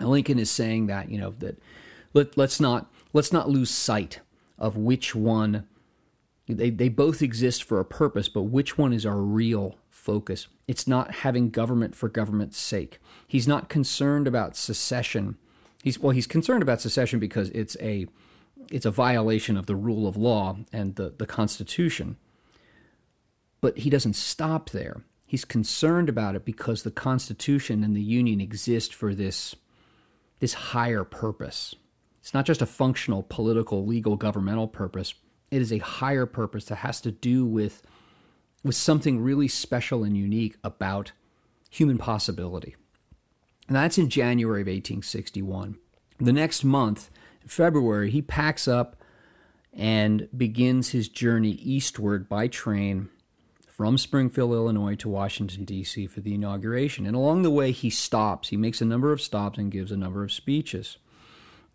Lincoln 0.00 0.38
is 0.38 0.50
saying 0.50 0.86
that 0.86 1.10
you 1.10 1.18
know 1.18 1.30
that 1.30 1.58
let, 2.12 2.36
let's 2.36 2.60
not 2.60 2.90
let's 3.12 3.32
not 3.32 3.48
lose 3.48 3.70
sight 3.70 4.20
of 4.58 4.76
which 4.76 5.14
one 5.14 5.66
they, 6.46 6.70
they 6.70 6.88
both 6.88 7.22
exist 7.22 7.64
for 7.64 7.80
a 7.80 7.84
purpose, 7.84 8.28
but 8.28 8.42
which 8.42 8.76
one 8.76 8.92
is 8.92 9.06
our 9.06 9.16
real 9.16 9.78
focus? 9.88 10.48
It's 10.68 10.86
not 10.86 11.16
having 11.16 11.50
government 11.50 11.94
for 11.94 12.08
government's 12.08 12.58
sake. 12.58 12.98
He's 13.26 13.48
not 13.48 13.68
concerned 13.68 14.26
about 14.26 14.56
secession. 14.56 15.36
He's 15.82 15.98
well, 15.98 16.10
he's 16.10 16.26
concerned 16.26 16.62
about 16.62 16.80
secession 16.80 17.18
because 17.18 17.48
it's 17.50 17.76
a 17.80 18.06
it's 18.70 18.86
a 18.86 18.90
violation 18.90 19.56
of 19.56 19.66
the 19.66 19.76
rule 19.76 20.06
of 20.06 20.16
law 20.16 20.56
and 20.72 20.96
the, 20.96 21.14
the 21.16 21.26
Constitution. 21.26 22.16
But 23.60 23.78
he 23.78 23.90
doesn't 23.90 24.16
stop 24.16 24.70
there. 24.70 25.02
He's 25.26 25.44
concerned 25.44 26.08
about 26.08 26.36
it 26.36 26.44
because 26.44 26.82
the 26.82 26.90
Constitution 26.90 27.82
and 27.82 27.96
the 27.96 28.02
Union 28.02 28.40
exist 28.40 28.94
for 28.94 29.14
this 29.14 29.56
this 30.44 30.52
higher 30.52 31.04
purpose. 31.04 31.74
It's 32.20 32.34
not 32.34 32.44
just 32.44 32.60
a 32.60 32.66
functional, 32.66 33.22
political, 33.22 33.86
legal, 33.86 34.14
governmental 34.14 34.68
purpose. 34.68 35.14
It 35.50 35.62
is 35.62 35.72
a 35.72 35.78
higher 35.78 36.26
purpose 36.26 36.66
that 36.66 36.76
has 36.76 37.00
to 37.00 37.10
do 37.10 37.46
with, 37.46 37.82
with 38.62 38.74
something 38.74 39.22
really 39.22 39.48
special 39.48 40.04
and 40.04 40.14
unique 40.14 40.58
about 40.62 41.12
human 41.70 41.96
possibility. 41.96 42.76
And 43.68 43.74
that's 43.74 43.96
in 43.96 44.10
January 44.10 44.60
of 44.60 44.66
1861. 44.66 45.78
The 46.18 46.32
next 46.34 46.62
month, 46.62 47.08
February, 47.46 48.10
he 48.10 48.20
packs 48.20 48.68
up 48.68 49.02
and 49.72 50.28
begins 50.36 50.90
his 50.90 51.08
journey 51.08 51.52
eastward 51.52 52.28
by 52.28 52.48
train 52.48 53.08
from 53.76 53.98
Springfield, 53.98 54.52
Illinois 54.52 54.94
to 54.94 55.08
Washington, 55.08 55.64
D.C. 55.64 56.06
for 56.06 56.20
the 56.20 56.34
inauguration. 56.34 57.06
And 57.06 57.16
along 57.16 57.42
the 57.42 57.50
way, 57.50 57.72
he 57.72 57.90
stops. 57.90 58.50
He 58.50 58.56
makes 58.56 58.80
a 58.80 58.84
number 58.84 59.10
of 59.10 59.20
stops 59.20 59.58
and 59.58 59.68
gives 59.68 59.90
a 59.90 59.96
number 59.96 60.22
of 60.22 60.30
speeches. 60.30 60.98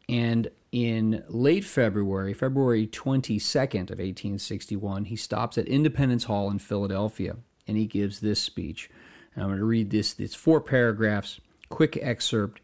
And 0.07 0.49
in 0.71 1.25
late 1.27 1.65
February, 1.65 2.33
February 2.33 2.87
22nd 2.87 3.91
of 3.91 3.99
1861, 3.99 5.05
he 5.05 5.17
stops 5.17 5.57
at 5.57 5.67
Independence 5.67 6.23
Hall 6.23 6.49
in 6.49 6.59
Philadelphia 6.59 7.35
and 7.67 7.75
he 7.75 7.85
gives 7.85 8.21
this 8.21 8.39
speech. 8.39 8.89
And 9.35 9.43
I'm 9.43 9.49
going 9.49 9.59
to 9.59 9.65
read 9.65 9.89
this. 9.89 10.17
It's 10.19 10.35
four 10.35 10.61
paragraphs, 10.61 11.41
quick 11.67 11.99
excerpt, 12.01 12.61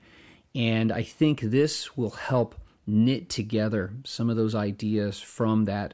and 0.56 0.94
I 0.94 1.04
think 1.04 1.42
this 1.42 1.98
will 1.98 2.12
help 2.12 2.56
knit 2.88 3.30
together 3.30 3.92
some 4.06 4.30
of 4.30 4.38
those 4.38 4.56
ideas 4.56 5.20
from 5.20 5.66
that 5.66 5.94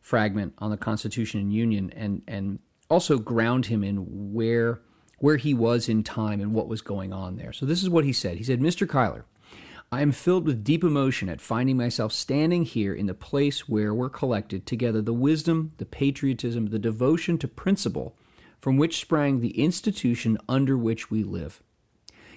fragment 0.00 0.54
on 0.56 0.70
the 0.70 0.78
Constitution 0.78 1.40
and 1.40 1.52
Union 1.52 1.92
and 1.94 2.22
and 2.26 2.60
also 2.88 3.18
ground 3.18 3.66
him 3.66 3.84
in 3.84 4.32
where 4.32 4.80
where 5.20 5.36
he 5.36 5.52
was 5.52 5.88
in 5.88 6.04
time 6.04 6.40
and 6.40 6.54
what 6.54 6.68
was 6.68 6.80
going 6.80 7.12
on 7.12 7.36
there. 7.36 7.52
So 7.52 7.66
this 7.66 7.82
is 7.82 7.90
what 7.90 8.04
he 8.04 8.12
said. 8.12 8.38
He 8.38 8.44
said, 8.44 8.60
"Mr. 8.60 8.86
Cuyler, 8.86 9.24
I 9.90 10.02
am 10.02 10.12
filled 10.12 10.46
with 10.46 10.62
deep 10.62 10.84
emotion 10.84 11.28
at 11.28 11.40
finding 11.40 11.76
myself 11.76 12.12
standing 12.12 12.64
here 12.64 12.94
in 12.94 13.06
the 13.06 13.14
place 13.14 13.68
where 13.68 13.94
were 13.94 14.10
collected 14.10 14.66
together 14.66 15.00
the 15.00 15.14
wisdom, 15.14 15.72
the 15.78 15.86
patriotism, 15.86 16.66
the 16.66 16.78
devotion 16.78 17.38
to 17.38 17.48
principle 17.48 18.14
from 18.60 18.76
which 18.76 19.00
sprang 19.00 19.40
the 19.40 19.58
institution 19.58 20.36
under 20.48 20.76
which 20.76 21.10
we 21.10 21.24
live. 21.24 21.62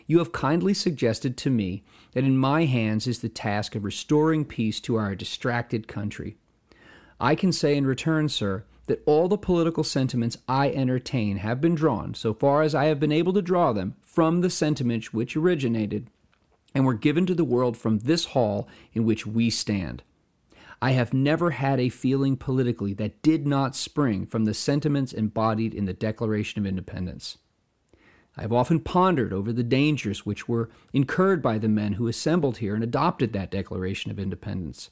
You 0.08 0.20
have 0.20 0.32
kindly 0.32 0.74
suggested 0.74 1.38
to 1.38 1.50
me 1.50 1.84
that 2.14 2.24
in 2.24 2.38
my 2.38 2.66
hands 2.66 3.06
is 3.06 3.20
the 3.20 3.30
task 3.30 3.76
of 3.76 3.84
restoring 3.84 4.46
peace 4.46 4.80
to 4.82 4.96
our 4.96 5.16
distracted 5.16 5.88
country. 5.88 6.38
I 7.20 7.36
can 7.36 7.52
say 7.52 7.76
in 7.76 7.86
return, 7.86 8.30
sir, 8.30 8.64
that 8.92 9.02
all 9.06 9.30
the 9.30 9.38
political 9.38 9.86
sentiments 9.86 10.38
I 10.50 10.70
entertain 10.70 11.38
have 11.38 11.62
been 11.62 11.76
drawn, 11.76 12.14
so 12.14 12.34
far 12.34 12.62
as 12.62 12.76
I 12.76 12.86
have 12.88 13.00
been 13.00 13.14
able 13.14 13.32
to 13.32 13.42
draw 13.42 13.72
them, 13.72 13.96
from 14.04 14.42
the 14.42 14.50
sentiments 14.50 15.14
which 15.14 15.38
originated 15.38 16.10
and 16.76 16.86
were 16.86 16.94
given 16.94 17.26
to 17.28 17.34
the 17.34 17.46
world 17.46 17.78
from 17.78 18.00
this 18.00 18.26
hall 18.26 18.68
in 18.92 19.06
which 19.06 19.26
we 19.26 19.50
stand. 19.50 20.04
I 20.82 20.92
have 20.92 21.14
never 21.14 21.52
had 21.52 21.80
a 21.80 21.88
feeling 21.88 22.36
politically 22.36 22.94
that 22.96 23.22
did 23.22 23.48
not 23.48 23.78
spring 23.78 24.26
from 24.26 24.44
the 24.44 24.54
sentiments 24.54 25.14
embodied 25.14 25.74
in 25.74 25.86
the 25.86 25.94
Declaration 25.94 26.60
of 26.60 26.66
Independence. 26.66 27.38
I 28.36 28.42
have 28.42 28.52
often 28.52 28.82
pondered 28.82 29.32
over 29.32 29.54
the 29.54 29.64
dangers 29.64 30.26
which 30.26 30.50
were 30.50 30.70
incurred 30.92 31.42
by 31.42 31.60
the 31.60 31.70
men 31.70 31.94
who 31.94 32.10
assembled 32.10 32.58
here 32.58 32.76
and 32.76 32.84
adopted 32.84 33.32
that 33.32 33.52
Declaration 33.52 34.12
of 34.12 34.20
Independence. 34.20 34.90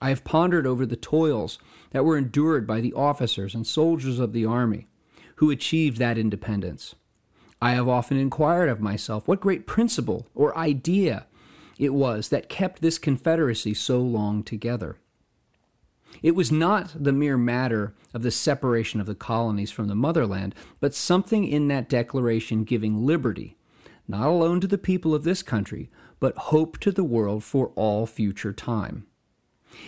I 0.00 0.08
have 0.08 0.24
pondered 0.24 0.66
over 0.66 0.86
the 0.86 0.96
toils 0.96 1.58
that 1.90 2.04
were 2.04 2.16
endured 2.16 2.66
by 2.66 2.80
the 2.80 2.94
officers 2.94 3.54
and 3.54 3.66
soldiers 3.66 4.18
of 4.18 4.32
the 4.32 4.46
army 4.46 4.86
who 5.36 5.50
achieved 5.50 5.98
that 5.98 6.18
independence. 6.18 6.94
I 7.62 7.72
have 7.72 7.88
often 7.88 8.16
inquired 8.16 8.68
of 8.68 8.80
myself 8.80 9.28
what 9.28 9.40
great 9.40 9.66
principle 9.66 10.26
or 10.34 10.56
idea 10.56 11.26
it 11.78 11.94
was 11.94 12.28
that 12.28 12.48
kept 12.48 12.80
this 12.80 12.98
Confederacy 12.98 13.74
so 13.74 14.00
long 14.00 14.42
together. 14.42 14.96
It 16.22 16.34
was 16.34 16.50
not 16.50 16.92
the 16.94 17.12
mere 17.12 17.38
matter 17.38 17.94
of 18.12 18.22
the 18.22 18.30
separation 18.30 19.00
of 19.00 19.06
the 19.06 19.14
colonies 19.14 19.70
from 19.70 19.88
the 19.88 19.94
motherland, 19.94 20.54
but 20.80 20.94
something 20.94 21.44
in 21.46 21.68
that 21.68 21.88
declaration 21.88 22.64
giving 22.64 23.06
liberty, 23.06 23.56
not 24.08 24.26
alone 24.26 24.60
to 24.60 24.66
the 24.66 24.78
people 24.78 25.14
of 25.14 25.24
this 25.24 25.42
country, 25.42 25.90
but 26.18 26.36
hope 26.36 26.78
to 26.80 26.90
the 26.90 27.04
world 27.04 27.44
for 27.44 27.68
all 27.76 28.06
future 28.06 28.52
time. 28.52 29.06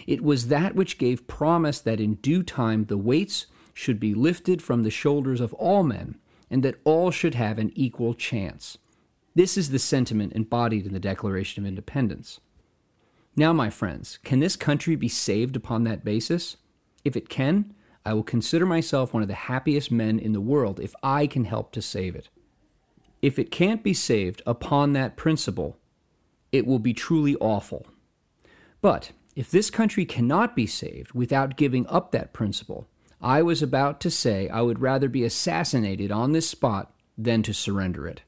It 0.07 0.23
was 0.23 0.49
that 0.49 0.75
which 0.75 0.99
gave 0.99 1.27
promise 1.27 1.81
that 1.81 2.01
in 2.01 2.15
due 2.17 2.43
time 2.43 2.85
the 2.85 2.99
weights 2.99 3.47
should 3.75 3.99
be 3.99 4.15
lifted 4.15 4.63
from 4.63 4.83
the 4.83 4.91
shoulders 4.91 5.41
of 5.41 5.55
all 5.55 5.83
men, 5.83 6.17
and 6.51 6.63
that 6.63 6.81
all 6.85 7.11
should 7.11 7.35
have 7.35 7.59
an 7.59 7.73
equal 7.75 8.15
chance. 8.15 8.79
This 9.35 9.57
is 9.57 9.71
the 9.71 9.79
sentiment 9.79 10.35
embodied 10.35 10.87
in 10.87 10.93
the 10.93 11.01
Declaration 11.01 11.65
of 11.65 11.69
Independence. 11.69 12.41
Now, 13.35 13.55
my 13.55 13.71
friends, 13.71 14.19
can 14.23 14.41
this 14.41 14.57
country 14.57 14.95
be 14.95 15.09
saved 15.09 15.57
upon 15.57 15.85
that 15.85 16.05
basis? 16.05 16.59
If 17.03 17.17
it 17.17 17.31
can, 17.31 17.75
I 18.05 18.13
will 18.13 18.23
consider 18.23 18.67
myself 18.67 19.15
one 19.15 19.23
of 19.23 19.29
the 19.29 19.35
happiest 19.35 19.91
men 19.91 20.19
in 20.19 20.33
the 20.33 20.41
world 20.41 20.81
if 20.81 20.95
I 21.03 21.27
can 21.27 21.45
help 21.45 21.73
to 21.73 21.81
save 21.81 22.15
it. 22.15 22.29
If 23.23 23.39
it 23.39 23.51
can't 23.51 23.83
be 23.83 23.95
saved 23.95 24.43
upon 24.45 24.93
that 24.93 25.17
principle, 25.17 25.79
it 26.51 26.67
will 26.67 26.81
be 26.81 26.93
truly 26.93 27.37
awful. 27.37 27.87
But 28.83 29.13
if 29.35 29.51
this 29.51 29.71
country 29.71 30.05
cannot 30.05 30.55
be 30.55 30.67
saved 30.67 31.13
without 31.13 31.57
giving 31.57 31.87
up 31.87 32.13
that 32.13 32.33
principle, 32.33 32.89
I 33.21 33.43
was 33.43 33.63
about 33.63 34.01
to 34.01 34.11
say 34.11 34.49
I 34.49 34.63
would 34.63 34.81
rather 34.81 35.09
be 35.09 35.25
assassinated 35.25 36.11
on 36.11 36.33
this 36.33 36.49
spot 36.49 36.93
than 37.17 37.43
to 37.45 37.55
surrender 37.55 38.07
it. 38.07 38.23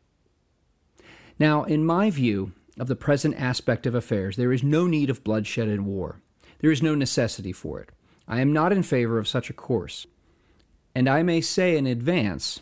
Now, 1.39 1.65
in 1.65 1.85
my 1.85 2.11
view, 2.11 2.53
of 2.79 2.89
the 2.89 2.97
present 2.97 3.41
aspect 3.41 3.87
of 3.87 3.95
affairs, 3.95 4.37
there 4.37 4.53
is 4.53 4.63
no 4.63 4.87
need 4.87 5.11
of 5.11 5.25
bloodshed 5.25 5.69
and 5.69 5.87
war. 5.87 6.21
There 6.61 6.71
is 6.71 6.83
no 6.83 6.95
necessity 6.95 7.53
for 7.53 7.81
it. 7.81 7.91
I 8.27 8.41
am 8.41 8.53
not 8.53 8.73
in 8.73 8.83
favor 8.83 9.19
of 9.19 9.29
such 9.29 9.51
a 9.51 9.55
course. 9.55 10.07
And 10.95 11.09
I 11.09 11.23
may 11.23 11.41
say 11.41 11.77
in 11.77 11.87
advance, 11.87 12.61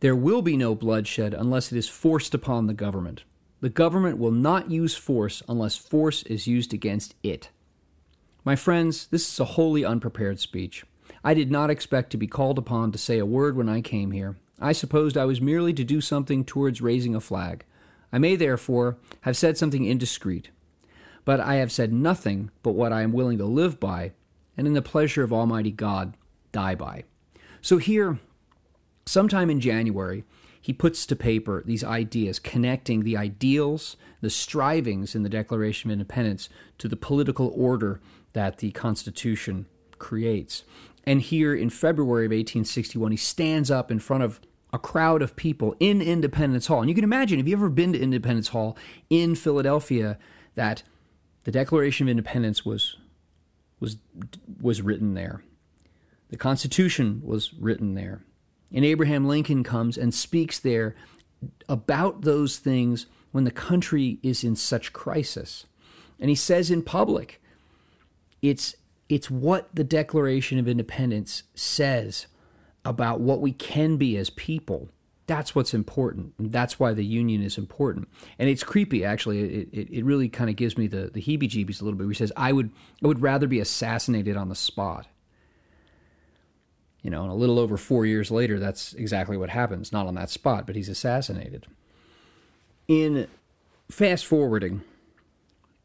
there 0.00 0.16
will 0.16 0.42
be 0.42 0.56
no 0.56 0.74
bloodshed 0.74 1.34
unless 1.34 1.72
it 1.72 1.78
is 1.78 1.88
forced 1.88 2.34
upon 2.34 2.66
the 2.66 2.74
government. 2.74 3.24
The 3.60 3.68
government 3.68 4.18
will 4.18 4.30
not 4.30 4.70
use 4.70 4.96
force 4.96 5.42
unless 5.48 5.76
force 5.76 6.22
is 6.24 6.46
used 6.46 6.72
against 6.72 7.14
it. 7.22 7.50
My 8.48 8.56
friends, 8.56 9.08
this 9.08 9.30
is 9.30 9.38
a 9.38 9.44
wholly 9.44 9.84
unprepared 9.84 10.40
speech. 10.40 10.82
I 11.22 11.34
did 11.34 11.50
not 11.50 11.68
expect 11.68 12.08
to 12.12 12.16
be 12.16 12.26
called 12.26 12.56
upon 12.56 12.92
to 12.92 12.96
say 12.96 13.18
a 13.18 13.26
word 13.26 13.58
when 13.58 13.68
I 13.68 13.82
came 13.82 14.12
here. 14.12 14.38
I 14.58 14.72
supposed 14.72 15.18
I 15.18 15.26
was 15.26 15.38
merely 15.38 15.74
to 15.74 15.84
do 15.84 16.00
something 16.00 16.46
towards 16.46 16.80
raising 16.80 17.14
a 17.14 17.20
flag. 17.20 17.66
I 18.10 18.16
may 18.16 18.36
therefore 18.36 18.96
have 19.20 19.36
said 19.36 19.58
something 19.58 19.84
indiscreet, 19.84 20.48
but 21.26 21.40
I 21.40 21.56
have 21.56 21.70
said 21.70 21.92
nothing 21.92 22.50
but 22.62 22.72
what 22.72 22.90
I 22.90 23.02
am 23.02 23.12
willing 23.12 23.36
to 23.36 23.44
live 23.44 23.78
by, 23.78 24.12
and 24.56 24.66
in 24.66 24.72
the 24.72 24.80
pleasure 24.80 25.22
of 25.22 25.30
Almighty 25.30 25.70
God, 25.70 26.16
die 26.50 26.74
by. 26.74 27.04
So 27.60 27.76
here, 27.76 28.18
sometime 29.04 29.50
in 29.50 29.60
January, 29.60 30.24
he 30.58 30.72
puts 30.72 31.04
to 31.04 31.16
paper 31.16 31.62
these 31.66 31.84
ideas 31.84 32.38
connecting 32.38 33.02
the 33.02 33.16
ideals, 33.18 33.98
the 34.22 34.30
strivings 34.30 35.14
in 35.14 35.22
the 35.22 35.28
Declaration 35.28 35.90
of 35.90 35.92
Independence 35.92 36.48
to 36.78 36.88
the 36.88 36.96
political 36.96 37.52
order 37.54 38.00
that 38.32 38.58
the 38.58 38.70
Constitution 38.72 39.66
creates. 39.98 40.64
And 41.04 41.22
here 41.22 41.54
in 41.54 41.70
February 41.70 42.26
of 42.26 42.30
1861, 42.30 43.10
he 43.12 43.16
stands 43.16 43.70
up 43.70 43.90
in 43.90 43.98
front 43.98 44.22
of 44.22 44.40
a 44.72 44.78
crowd 44.78 45.22
of 45.22 45.36
people 45.36 45.74
in 45.80 46.02
Independence 46.02 46.66
Hall. 46.66 46.80
And 46.80 46.88
you 46.88 46.94
can 46.94 47.04
imagine, 47.04 47.40
if 47.40 47.48
you've 47.48 47.58
ever 47.58 47.70
been 47.70 47.92
to 47.94 48.00
Independence 48.00 48.48
Hall 48.48 48.76
in 49.08 49.34
Philadelphia, 49.34 50.18
that 50.54 50.82
the 51.44 51.50
Declaration 51.50 52.06
of 52.06 52.10
Independence 52.10 52.64
was, 52.64 52.96
was, 53.80 53.96
was 54.60 54.82
written 54.82 55.14
there. 55.14 55.42
The 56.28 56.36
Constitution 56.36 57.22
was 57.24 57.54
written 57.54 57.94
there. 57.94 58.22
And 58.72 58.84
Abraham 58.84 59.26
Lincoln 59.26 59.64
comes 59.64 59.96
and 59.96 60.12
speaks 60.12 60.58
there 60.58 60.94
about 61.68 62.22
those 62.22 62.58
things 62.58 63.06
when 63.32 63.44
the 63.44 63.50
country 63.50 64.18
is 64.22 64.44
in 64.44 64.56
such 64.56 64.92
crisis. 64.92 65.64
And 66.20 66.28
he 66.28 66.34
says 66.34 66.70
in 66.70 66.82
public, 66.82 67.40
it's, 68.42 68.74
it's 69.08 69.30
what 69.30 69.68
the 69.74 69.84
Declaration 69.84 70.58
of 70.58 70.68
Independence 70.68 71.44
says 71.54 72.26
about 72.84 73.20
what 73.20 73.40
we 73.40 73.52
can 73.52 73.96
be 73.96 74.16
as 74.16 74.30
people. 74.30 74.88
That's 75.26 75.54
what's 75.54 75.74
important. 75.74 76.32
That's 76.38 76.80
why 76.80 76.94
the 76.94 77.04
union 77.04 77.42
is 77.42 77.58
important. 77.58 78.08
And 78.38 78.48
it's 78.48 78.64
creepy, 78.64 79.04
actually. 79.04 79.40
It, 79.40 79.68
it, 79.72 79.98
it 79.98 80.04
really 80.04 80.28
kind 80.30 80.48
of 80.48 80.56
gives 80.56 80.78
me 80.78 80.86
the, 80.86 81.10
the 81.12 81.20
heebie 81.20 81.50
jeebies 81.50 81.82
a 81.82 81.84
little 81.84 81.98
bit. 81.98 82.04
Where 82.04 82.12
he 82.12 82.16
says, 82.16 82.32
I 82.34 82.52
would, 82.52 82.70
I 83.04 83.06
would 83.06 83.20
rather 83.20 83.46
be 83.46 83.60
assassinated 83.60 84.38
on 84.38 84.48
the 84.48 84.54
spot. 84.54 85.06
You 87.02 87.10
know, 87.10 87.22
and 87.22 87.30
a 87.30 87.34
little 87.34 87.58
over 87.58 87.76
four 87.76 88.06
years 88.06 88.30
later, 88.30 88.58
that's 88.58 88.94
exactly 88.94 89.36
what 89.36 89.50
happens. 89.50 89.92
Not 89.92 90.06
on 90.06 90.14
that 90.14 90.30
spot, 90.30 90.66
but 90.66 90.76
he's 90.76 90.88
assassinated. 90.88 91.66
In 92.88 93.28
fast 93.90 94.24
forwarding 94.24 94.82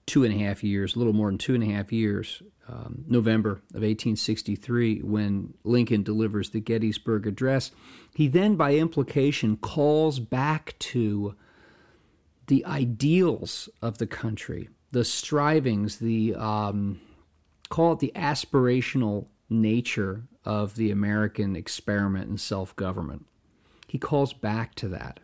two 0.06 0.24
and 0.24 0.34
a 0.34 0.38
half 0.38 0.64
years, 0.64 0.96
a 0.96 1.00
little 1.00 1.14
more 1.14 1.30
than 1.30 1.38
two 1.38 1.56
and 1.56 1.64
a 1.64 1.68
half 1.68 1.92
years, 1.92 2.42
um, 2.68 3.04
November 3.08 3.52
of 3.52 3.82
1863 3.82 5.00
when 5.00 5.54
Lincoln 5.64 6.04
delivers 6.04 6.52
the 6.52 6.62
Gettysburg 6.62 7.28
Address. 7.28 7.72
He 8.16 8.28
then, 8.28 8.56
by 8.56 8.76
implication, 8.76 9.58
calls 9.58 10.20
back 10.20 10.76
to 10.80 11.36
the 12.48 12.66
ideals 12.66 13.70
of 13.82 13.98
the 13.98 14.08
country, 14.08 14.70
the 14.92 15.06
strivings, 15.06 15.98
the 15.98 16.36
um, 16.36 17.00
call 17.70 17.94
it 17.94 18.00
the 18.00 18.12
aspirational 18.16 19.28
nature 19.50 20.24
of 20.46 20.76
the 20.76 20.92
American 20.92 21.56
experiment 21.56 22.30
in 22.30 22.38
self 22.38 22.76
government. 22.76 23.26
He 23.88 23.98
calls 23.98 24.34
back 24.34 24.76
to 24.76 24.88
that. 24.90 25.20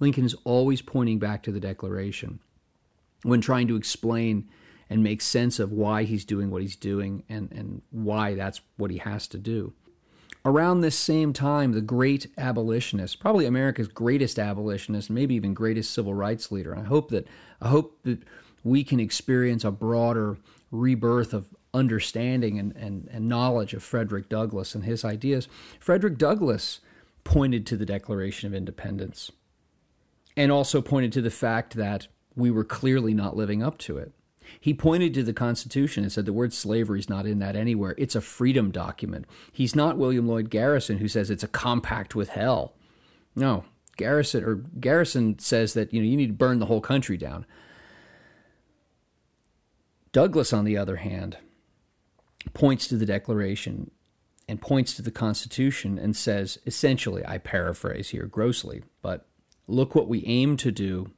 Lincoln 0.00 0.24
is 0.24 0.34
always 0.44 0.82
pointing 0.82 1.18
back 1.18 1.42
to 1.44 1.52
the 1.52 1.60
Declaration 1.60 2.40
when 3.24 3.40
trying 3.40 3.66
to 3.66 3.76
explain 3.76 4.48
and 4.88 5.02
make 5.02 5.20
sense 5.20 5.58
of 5.58 5.72
why 5.72 6.04
he's 6.04 6.24
doing 6.24 6.50
what 6.50 6.62
he's 6.62 6.76
doing 6.76 7.24
and, 7.28 7.50
and 7.50 7.82
why 7.90 8.34
that's 8.34 8.60
what 8.76 8.90
he 8.90 8.98
has 8.98 9.26
to 9.26 9.38
do. 9.38 9.72
Around 10.44 10.82
this 10.82 10.96
same 10.96 11.32
time, 11.32 11.72
the 11.72 11.80
great 11.80 12.26
abolitionist, 12.36 13.18
probably 13.18 13.46
America's 13.46 13.88
greatest 13.88 14.38
abolitionist, 14.38 15.08
maybe 15.08 15.34
even 15.34 15.54
greatest 15.54 15.92
civil 15.92 16.12
rights 16.12 16.52
leader. 16.52 16.76
I 16.76 16.82
hope 16.82 17.10
that 17.10 17.26
I 17.62 17.68
hope 17.68 18.02
that 18.02 18.22
we 18.62 18.84
can 18.84 19.00
experience 19.00 19.64
a 19.64 19.70
broader 19.70 20.36
rebirth 20.70 21.32
of 21.32 21.48
understanding 21.72 22.58
and, 22.58 22.76
and, 22.76 23.08
and 23.10 23.28
knowledge 23.28 23.72
of 23.72 23.82
Frederick 23.82 24.28
Douglass 24.28 24.74
and 24.74 24.84
his 24.84 25.04
ideas. 25.04 25.48
Frederick 25.80 26.18
Douglass 26.18 26.80
pointed 27.24 27.66
to 27.66 27.76
the 27.76 27.86
Declaration 27.86 28.46
of 28.46 28.54
Independence 28.54 29.32
and 30.36 30.52
also 30.52 30.82
pointed 30.82 31.12
to 31.12 31.22
the 31.22 31.30
fact 31.30 31.74
that 31.74 32.06
we 32.36 32.50
were 32.50 32.64
clearly 32.64 33.14
not 33.14 33.36
living 33.36 33.62
up 33.62 33.78
to 33.78 33.98
it. 33.98 34.12
He 34.60 34.74
pointed 34.74 35.14
to 35.14 35.22
the 35.22 35.32
Constitution 35.32 36.02
and 36.02 36.12
said 36.12 36.26
the 36.26 36.32
word 36.32 36.52
slavery 36.52 36.98
is 36.98 37.08
not 37.08 37.26
in 37.26 37.38
that 37.38 37.56
anywhere. 37.56 37.94
It's 37.96 38.14
a 38.14 38.20
freedom 38.20 38.70
document. 38.70 39.26
He's 39.52 39.74
not 39.74 39.96
William 39.96 40.28
Lloyd 40.28 40.50
Garrison 40.50 40.98
who 40.98 41.08
says 41.08 41.30
it's 41.30 41.42
a 41.42 41.48
compact 41.48 42.14
with 42.14 42.30
hell. 42.30 42.74
No, 43.34 43.64
Garrison 43.96 44.44
or 44.44 44.56
Garrison 44.78 45.38
says 45.38 45.74
that 45.74 45.92
you 45.92 46.00
know 46.00 46.06
you 46.06 46.16
need 46.16 46.26
to 46.28 46.32
burn 46.32 46.58
the 46.58 46.66
whole 46.66 46.80
country 46.80 47.16
down. 47.16 47.46
Douglass, 50.12 50.52
on 50.52 50.64
the 50.64 50.76
other 50.76 50.96
hand, 50.96 51.38
points 52.52 52.86
to 52.88 52.96
the 52.96 53.06
Declaration 53.06 53.90
and 54.48 54.60
points 54.60 54.94
to 54.94 55.02
the 55.02 55.10
Constitution 55.10 55.98
and 55.98 56.14
says, 56.14 56.58
essentially, 56.66 57.24
I 57.26 57.38
paraphrase 57.38 58.10
here 58.10 58.26
grossly, 58.26 58.84
but 59.02 59.26
look 59.66 59.94
what 59.94 60.08
we 60.08 60.24
aim 60.26 60.56
to 60.58 60.70
do, 60.70 61.10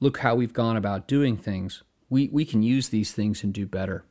look 0.00 0.18
how 0.18 0.34
we've 0.34 0.52
gone 0.52 0.76
about 0.76 1.08
doing 1.08 1.36
things 1.36 1.82
we, 2.14 2.28
we 2.32 2.44
can 2.44 2.62
use 2.62 2.90
these 2.90 3.12
things 3.12 3.42
and 3.42 3.52
do 3.52 3.66
better. 3.66 4.04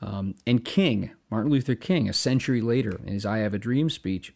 Um, 0.00 0.34
and 0.46 0.64
King, 0.64 1.10
Martin 1.30 1.50
Luther 1.50 1.74
King, 1.74 2.08
a 2.08 2.14
century 2.14 2.62
later, 2.62 2.98
in 3.04 3.12
his 3.12 3.26
I 3.26 3.38
Have 3.38 3.52
a 3.52 3.58
Dream 3.58 3.90
speech, 3.90 4.32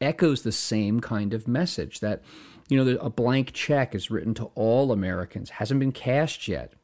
echoes 0.00 0.42
the 0.42 0.52
same 0.52 1.00
kind 1.00 1.34
of 1.34 1.48
message 1.48 1.98
that 1.98 2.22
You 2.68 2.84
know, 2.84 2.96
a 2.98 3.10
blank 3.10 3.52
check 3.52 3.96
is 3.96 4.12
written 4.12 4.34
to 4.34 4.52
all 4.54 4.92
Americans, 4.92 5.50
hasn't 5.50 5.80
been 5.80 5.90
cashed 5.90 6.46
yet. 6.46 6.74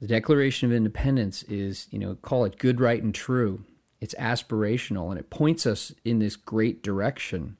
The 0.00 0.06
Declaration 0.06 0.70
of 0.70 0.76
Independence 0.76 1.42
is, 1.42 1.88
you 1.90 1.98
know, 1.98 2.14
call 2.14 2.44
it 2.44 2.58
good, 2.58 2.80
right, 2.80 3.02
and 3.02 3.12
true. 3.12 3.64
It's 4.00 4.14
aspirational 4.14 5.10
and 5.10 5.18
it 5.18 5.30
points 5.30 5.66
us 5.66 5.92
in 6.04 6.20
this 6.20 6.36
great 6.36 6.84
direction. 6.84 7.56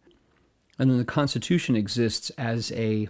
And 0.78 0.88
then 0.88 0.98
the 0.98 1.04
Constitution 1.04 1.74
exists 1.74 2.30
as 2.38 2.70
a 2.70 3.08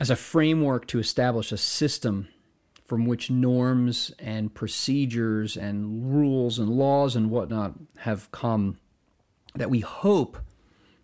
as 0.00 0.10
a 0.10 0.16
framework 0.16 0.86
to 0.86 0.98
establish 0.98 1.52
a 1.52 1.58
system 1.58 2.26
from 2.84 3.06
which 3.06 3.30
norms 3.30 4.12
and 4.18 4.52
procedures 4.52 5.56
and 5.56 6.12
rules 6.12 6.58
and 6.58 6.70
laws 6.70 7.14
and 7.14 7.30
whatnot 7.30 7.74
have 7.98 8.32
come 8.32 8.78
that 9.54 9.70
we 9.70 9.80
hope 9.80 10.38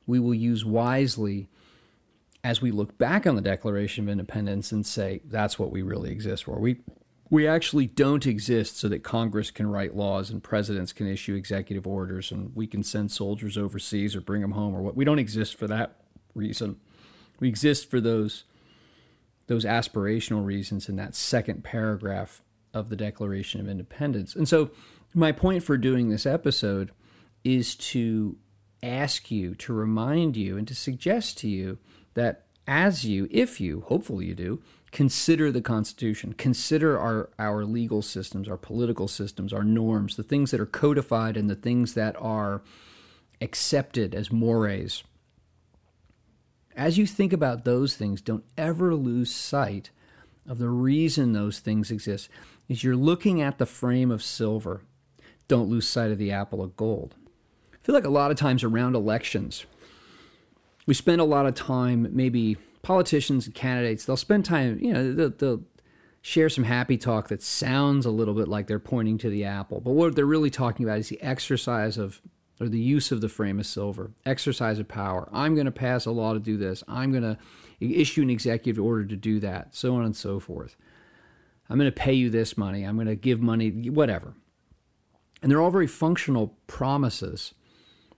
we 0.07 0.19
will 0.19 0.35
use 0.35 0.65
wisely 0.65 1.49
as 2.43 2.63
we 2.63 2.71
look 2.71 2.97
back 2.97 3.27
on 3.27 3.37
the 3.37 3.43
Declaration 3.43 4.05
of 4.05 4.09
Independence 4.11 4.73
and 4.73 4.87
say 4.87 5.21
that's 5.25 5.59
what 5.59 5.71
we 5.71 5.83
really 5.83 6.11
exist 6.11 6.45
for. 6.45 6.59
We 6.59 6.81
we 7.29 7.49
actually 7.49 7.89
don't 7.89 8.25
exist 8.25 8.79
so 8.79 8.89
that 8.89 9.03
Congress 9.03 9.51
can 9.51 9.67
write 9.67 9.97
laws 9.97 10.31
and 10.31 10.41
presidents 10.41 10.93
can 10.93 11.09
issue 11.09 11.35
executive 11.35 11.85
orders 11.85 12.31
and 12.31 12.55
we 12.55 12.69
can 12.69 12.85
send 12.85 13.11
soldiers 13.11 13.59
overseas 13.59 14.15
or 14.15 14.21
bring 14.21 14.43
them 14.43 14.53
home 14.53 14.77
or 14.77 14.81
what. 14.81 14.95
We 14.95 15.05
don't 15.05 15.19
exist 15.19 15.59
for 15.59 15.67
that 15.67 15.97
reason. 16.37 16.79
We 17.41 17.49
exist 17.49 17.91
for 17.91 18.01
those 18.01 18.45
those 19.47 19.65
aspirational 19.65 20.45
reasons 20.45 20.89
in 20.89 20.97
that 20.97 21.15
second 21.15 21.65
paragraph 21.65 22.43
of 22.75 22.89
the 22.89 22.97
Declaration 22.97 23.61
of 23.61 23.69
Independence. 23.69 24.35
And 24.35 24.49
so 24.49 24.71
my 25.15 25.33
point 25.33 25.63
for 25.63 25.77
doing 25.77 26.09
this 26.09 26.27
episode 26.27 26.91
is 27.45 27.75
to 27.77 28.37
ask 28.83 29.31
you, 29.31 29.55
to 29.55 29.73
remind 29.73 30.37
you 30.37 30.57
and 30.59 30.67
to 30.69 30.75
suggest 30.75 31.39
to 31.39 31.49
you 31.49 31.79
that 32.15 32.45
as 32.67 33.05
you, 33.05 33.29
if 33.31 33.61
you, 33.61 33.83
hopefully 33.83 34.27
you 34.27 34.35
do, 34.35 34.63
consider 34.91 35.53
the 35.53 35.61
Constitution, 35.61 36.33
consider 36.33 36.99
our, 36.99 37.31
our 37.39 37.65
legal 37.65 38.03
systems, 38.03 38.49
our 38.49 38.57
political 38.57 39.09
systems, 39.09 39.53
our 39.53 39.65
norms, 39.65 40.17
the 40.17 40.23
things 40.23 40.51
that 40.51 40.61
are 40.61 40.67
codified 40.67 41.37
and 41.37 41.49
the 41.49 41.55
things 41.55 41.95
that 41.95 42.17
are 42.19 42.63
accepted 43.41 44.15
as 44.15 44.33
mores. 44.33 45.05
As 46.77 46.99
you 46.99 47.07
think 47.07 47.33
about 47.33 47.65
those 47.65 47.97
things, 47.97 48.21
don't 48.21 48.45
ever 48.57 48.95
lose 48.95 49.35
sight 49.35 49.91
of 50.47 50.59
the 50.59 50.69
reason 50.69 51.33
those 51.33 51.59
things 51.59 51.91
exist. 51.91 52.29
Is 52.69 52.85
you're 52.85 52.95
looking 52.95 53.41
at 53.41 53.59
the 53.59 53.67
frame 53.67 54.11
of 54.11 54.23
silver. 54.23 54.83
Don't 55.49 55.71
lose 55.71 55.89
sight 55.89 56.11
of 56.11 56.19
the 56.19 56.31
apple 56.31 56.63
of 56.63 56.77
gold. 56.77 57.15
I 57.73 57.79
feel 57.83 57.95
like 57.95 58.05
a 58.05 58.11
lot 58.11 58.31
of 58.31 58.37
times 58.37 58.63
around 58.63 58.95
elections, 58.95 59.65
we 60.87 60.95
spend 60.95 61.21
a 61.21 61.25
lot 61.25 61.47
of 61.47 61.55
time, 61.55 62.09
maybe 62.13 62.57
politicians 62.83 63.47
and 63.47 63.55
candidates, 63.55 64.05
they'll 64.05 64.17
spend 64.17 64.45
time, 64.45 64.79
you 64.81 64.93
know, 64.93 65.13
they'll, 65.13 65.31
they'll, 65.31 65.63
share 66.27 66.49
some 66.49 66.65
happy 66.65 66.99
talk 66.99 67.29
that 67.29 67.41
sounds 67.41 68.05
a 68.05 68.11
little 68.11 68.35
bit 68.35 68.49
like 68.49 68.67
they're 68.67 68.81
pointing 68.81 69.17
to 69.17 69.31
the 69.31 69.45
apple. 69.45 69.81
But 69.81 69.93
what 69.93 70.17
they're 70.17 70.27
really 70.27 70.51
talking 70.51 70.85
about 70.85 70.99
is 70.99 71.09
the 71.09 71.23
exercise 71.23 71.99
of, 71.99 72.21
or 72.61 72.69
the 72.69 72.81
use 72.81 73.13
of 73.13 73.21
the 73.21 73.29
frame 73.29 73.59
of 73.59 73.67
silver, 73.67 74.13
exercise 74.25 74.79
of 74.79 74.89
power. 74.89 75.29
I'm 75.33 75.55
going 75.55 75.67
to 75.67 75.73
pass 75.73 76.07
a 76.07 76.11
law 76.11 76.33
to 76.33 76.41
do 76.41 76.57
this. 76.57 76.83
I'm 76.89 77.11
going 77.11 77.23
to 77.23 77.39
issue 77.81 78.23
an 78.23 78.31
executive 78.31 78.83
order 78.83 79.05
to 79.05 79.17
do 79.17 79.41
that, 79.41 79.75
so 79.75 79.95
on 79.97 80.05
and 80.05 80.17
so 80.17 80.41
forth. 80.41 80.77
I'm 81.69 81.79
going 81.79 81.91
to 81.91 81.97
pay 81.97 82.15
you 82.15 82.31
this 82.31 82.57
money. 82.57 82.85
I'm 82.85 82.95
going 82.97 83.09
to 83.09 83.17
give 83.17 83.41
money, 83.41 83.71
whatever. 83.91 84.35
And 85.43 85.51
they're 85.51 85.61
all 85.61 85.71
very 85.71 85.87
functional 85.87 86.57
promises 86.67 87.53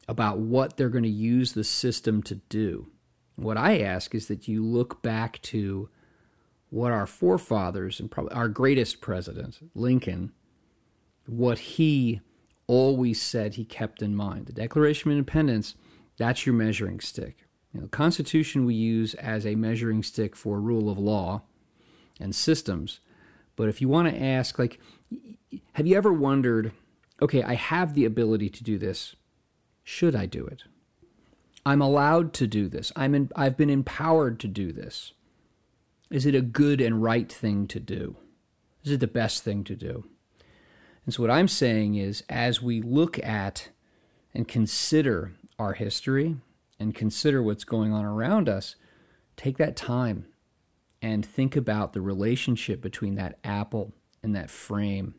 about 0.07 0.39
what 0.39 0.77
they're 0.77 0.89
going 0.89 1.05
to 1.05 1.11
use 1.11 1.53
the 1.53 1.65
system 1.65 2.23
to 2.23 2.37
do. 2.49 2.89
What 3.37 3.57
I 3.57 3.81
ask 3.81 4.15
is 4.15 4.29
that 4.29 4.49
you 4.49 4.65
look 4.65 5.03
back 5.03 5.41
to 5.43 5.89
what 6.71 6.93
our 6.93 7.07
forefathers 7.07 7.99
and 7.99 8.11
probably 8.11 8.33
our 8.35 8.49
greatest 8.49 9.01
president, 9.01 9.59
Lincoln, 9.75 10.33
what 11.27 11.59
he 11.59 12.21
always 12.69 13.21
said 13.21 13.55
he 13.55 13.65
kept 13.65 14.03
in 14.03 14.15
mind. 14.15 14.47
The 14.47 14.53
Declaration 14.53 15.11
of 15.11 15.19
Independence, 15.19 15.75
that's 16.17 16.47
your 16.47 16.55
measuring 16.55 17.01
stick. 17.01 17.39
You 17.73 17.81
know, 17.81 17.87
the 17.87 17.91
Constitution 17.91 18.65
we 18.65 18.75
use 18.75 19.15
as 19.15 19.45
a 19.45 19.57
measuring 19.57 20.05
stick 20.05 20.37
for 20.37 20.61
rule 20.61 20.89
of 20.89 20.99
law 20.99 21.43
and 22.21 22.35
systems. 22.35 23.01
But 23.57 23.69
if 23.69 23.81
you 23.81 23.89
want 23.89 24.09
to 24.09 24.23
ask, 24.23 24.59
like, 24.59 24.79
have 25.73 25.87
you 25.87 25.97
ever 25.97 26.13
wondered, 26.13 26.73
okay, 27.21 27.43
I 27.43 27.55
have 27.55 27.95
the 27.95 28.05
ability 28.05 28.51
to 28.51 28.63
do 28.63 28.79
this. 28.79 29.17
Should 29.83 30.15
I 30.15 30.27
do 30.27 30.47
it? 30.47 30.65
I'm 31.67 31.83
allowed 31.83 32.33
to 32.35 32.47
do 32.47 32.69
this. 32.69 32.93
I'm 32.95 33.15
in, 33.15 33.31
I've 33.35 33.57
been 33.57 33.71
empowered 33.71 34.39
to 34.41 34.49
do 34.49 34.73
this. 34.73 35.13
Is 36.11 36.25
it 36.25 36.35
a 36.35 36.41
good 36.41 36.81
and 36.81 37.03
right 37.03 37.31
thing 37.31 37.67
to 37.69 37.81
do? 37.81 38.17
Is 38.85 38.93
it 38.93 39.01
the 39.01 39.07
best 39.07 39.43
thing 39.43 39.65
to 39.65 39.75
do? 39.75 40.05
And 41.09 41.15
so, 41.15 41.23
what 41.23 41.31
I'm 41.31 41.49
saying 41.49 41.95
is, 41.95 42.23
as 42.29 42.61
we 42.61 42.83
look 42.83 43.19
at 43.25 43.71
and 44.35 44.47
consider 44.47 45.33
our 45.59 45.73
history 45.73 46.37
and 46.79 46.95
consider 46.95 47.43
what's 47.43 47.65
going 47.65 47.95
on 47.95 48.05
around 48.05 48.47
us, 48.47 48.77
take 49.35 49.57
that 49.57 49.75
time 49.75 50.27
and 51.01 51.25
think 51.25 51.57
about 51.57 51.95
the 51.95 52.03
relationship 52.03 52.83
between 52.83 53.15
that 53.15 53.39
apple 53.43 53.95
and 54.23 54.37
that 54.37 54.51
frame 54.51 55.15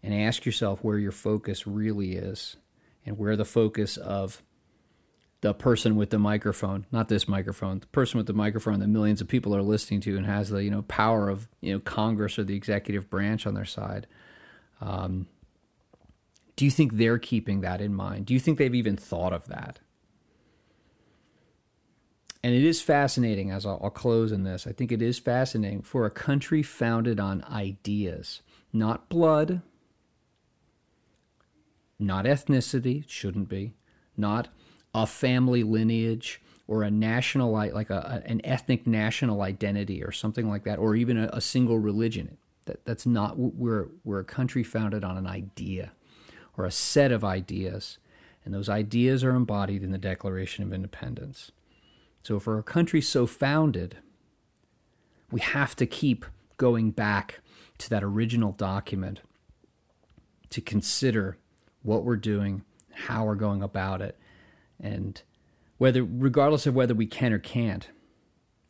and 0.00 0.14
ask 0.14 0.46
yourself 0.46 0.84
where 0.84 0.96
your 0.96 1.10
focus 1.10 1.66
really 1.66 2.12
is 2.12 2.54
and 3.04 3.18
where 3.18 3.34
the 3.34 3.44
focus 3.44 3.96
of 3.96 4.44
the 5.40 5.52
person 5.52 5.96
with 5.96 6.10
the 6.10 6.20
microphone, 6.20 6.86
not 6.92 7.08
this 7.08 7.26
microphone, 7.26 7.80
the 7.80 7.86
person 7.88 8.18
with 8.18 8.28
the 8.28 8.32
microphone 8.32 8.78
that 8.78 8.86
millions 8.86 9.20
of 9.20 9.26
people 9.26 9.56
are 9.56 9.62
listening 9.62 10.00
to 10.02 10.16
and 10.16 10.26
has 10.26 10.50
the 10.50 10.62
you 10.62 10.70
know 10.70 10.82
power 10.82 11.28
of 11.28 11.48
you 11.60 11.72
know 11.72 11.80
Congress 11.80 12.38
or 12.38 12.44
the 12.44 12.54
executive 12.54 13.10
branch 13.10 13.44
on 13.44 13.54
their 13.54 13.64
side. 13.64 14.06
Um, 14.80 15.26
do 16.56 16.64
you 16.64 16.70
think 16.70 16.94
they're 16.94 17.18
keeping 17.18 17.60
that 17.62 17.80
in 17.80 17.94
mind? 17.94 18.26
Do 18.26 18.34
you 18.34 18.40
think 18.40 18.58
they've 18.58 18.74
even 18.74 18.96
thought 18.96 19.32
of 19.32 19.46
that? 19.48 19.78
And 22.42 22.54
it 22.54 22.64
is 22.64 22.80
fascinating, 22.80 23.50
as 23.50 23.66
I'll, 23.66 23.80
I'll 23.82 23.90
close 23.90 24.32
in 24.32 24.44
this. 24.44 24.66
I 24.66 24.72
think 24.72 24.90
it 24.90 25.02
is 25.02 25.18
fascinating 25.18 25.82
for 25.82 26.06
a 26.06 26.10
country 26.10 26.62
founded 26.62 27.20
on 27.20 27.44
ideas, 27.44 28.40
not 28.72 29.08
blood, 29.08 29.60
not 31.98 32.24
ethnicity, 32.24 33.04
shouldn't 33.06 33.48
be, 33.48 33.74
not 34.16 34.48
a 34.94 35.06
family 35.06 35.62
lineage 35.62 36.40
or 36.66 36.82
a 36.82 36.90
national 36.90 37.52
like 37.52 37.90
a, 37.90 38.22
an 38.24 38.40
ethnic 38.44 38.86
national 38.86 39.42
identity 39.42 40.02
or 40.02 40.12
something 40.12 40.48
like 40.48 40.64
that, 40.64 40.78
or 40.78 40.94
even 40.94 41.18
a, 41.18 41.28
a 41.32 41.40
single 41.40 41.78
religion. 41.78 42.38
That 42.66 42.84
that's 42.84 43.06
not 43.06 43.38
we're 43.38 43.88
we're 44.04 44.20
a 44.20 44.24
country 44.24 44.62
founded 44.62 45.04
on 45.04 45.16
an 45.16 45.26
idea 45.26 45.92
or 46.56 46.64
a 46.64 46.70
set 46.70 47.12
of 47.12 47.24
ideas, 47.24 47.98
and 48.44 48.52
those 48.52 48.68
ideas 48.68 49.24
are 49.24 49.34
embodied 49.34 49.82
in 49.82 49.90
the 49.90 49.98
Declaration 49.98 50.64
of 50.64 50.72
Independence. 50.72 51.52
So 52.22 52.38
for 52.38 52.58
a 52.58 52.62
country 52.62 53.00
so 53.00 53.26
founded, 53.26 53.96
we 55.30 55.40
have 55.40 55.74
to 55.76 55.86
keep 55.86 56.26
going 56.56 56.90
back 56.90 57.40
to 57.78 57.88
that 57.88 58.04
original 58.04 58.52
document 58.52 59.20
to 60.50 60.60
consider 60.60 61.38
what 61.82 62.04
we're 62.04 62.16
doing, 62.16 62.62
how 62.92 63.24
we're 63.24 63.36
going 63.36 63.62
about 63.62 64.02
it, 64.02 64.18
and 64.78 65.22
whether, 65.78 66.04
regardless 66.04 66.66
of 66.66 66.74
whether 66.74 66.94
we 66.94 67.06
can 67.06 67.32
or 67.32 67.38
can't, 67.38 67.88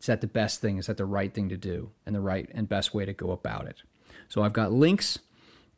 is 0.01 0.07
that 0.07 0.23
the 0.23 0.27
best 0.27 0.61
thing? 0.61 0.79
Is 0.79 0.87
that 0.87 0.97
the 0.97 1.05
right 1.05 1.33
thing 1.33 1.49
to 1.51 1.57
do 1.57 1.91
and 2.07 2.15
the 2.15 2.21
right 2.21 2.49
and 2.53 2.69
best 2.69 2.95
way 2.95 3.05
to 3.05 3.13
go 3.13 3.33
about 3.33 3.67
it? 3.67 3.83
So 4.29 4.43
I've 4.43 4.53
got 4.53 4.73
links 4.73 5.19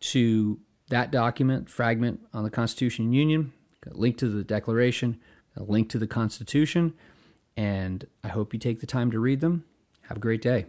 to 0.01 0.59
that 0.89 1.11
document, 1.11 1.69
fragment 1.69 2.21
on 2.33 2.45
the 2.45 2.51
Constitution 2.51 3.07
and 3.07 3.15
Union, 3.15 3.53
a 3.91 3.95
link 3.95 4.17
to 4.19 4.29
the 4.29 4.45
Declaration, 4.45 5.19
a 5.57 5.65
link 5.65 5.89
to 5.91 5.99
the 5.99 6.07
Constitution, 6.07 6.95
and 7.57 8.07
I 8.23 8.29
hope 8.29 8.55
you 8.55 8.61
take 8.61 8.79
the 8.81 8.87
time 8.87 9.11
to 9.11 9.19
read 9.19 9.41
them. 9.41 9.65
Have 10.03 10.19
a 10.19 10.21
great 10.21 10.43
day. 10.43 10.67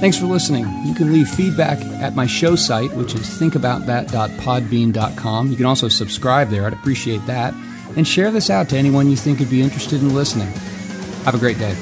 Thanks 0.00 0.18
for 0.18 0.26
listening. 0.26 0.64
You 0.84 0.94
can 0.94 1.12
leave 1.12 1.28
feedback 1.28 1.78
at 2.02 2.16
my 2.16 2.26
show 2.26 2.56
site, 2.56 2.92
which 2.94 3.14
is 3.14 3.20
thinkaboutthat.podbean.com. 3.40 5.50
You 5.50 5.56
can 5.56 5.66
also 5.66 5.88
subscribe 5.88 6.50
there. 6.50 6.66
I'd 6.66 6.72
appreciate 6.72 7.24
that. 7.26 7.54
And 7.96 8.06
share 8.06 8.30
this 8.30 8.50
out 8.50 8.68
to 8.70 8.76
anyone 8.76 9.10
you 9.10 9.16
think 9.16 9.38
would 9.38 9.50
be 9.50 9.62
interested 9.62 10.00
in 10.00 10.14
listening. 10.14 10.48
Have 11.24 11.34
a 11.34 11.38
great 11.38 11.58
day. 11.58 11.76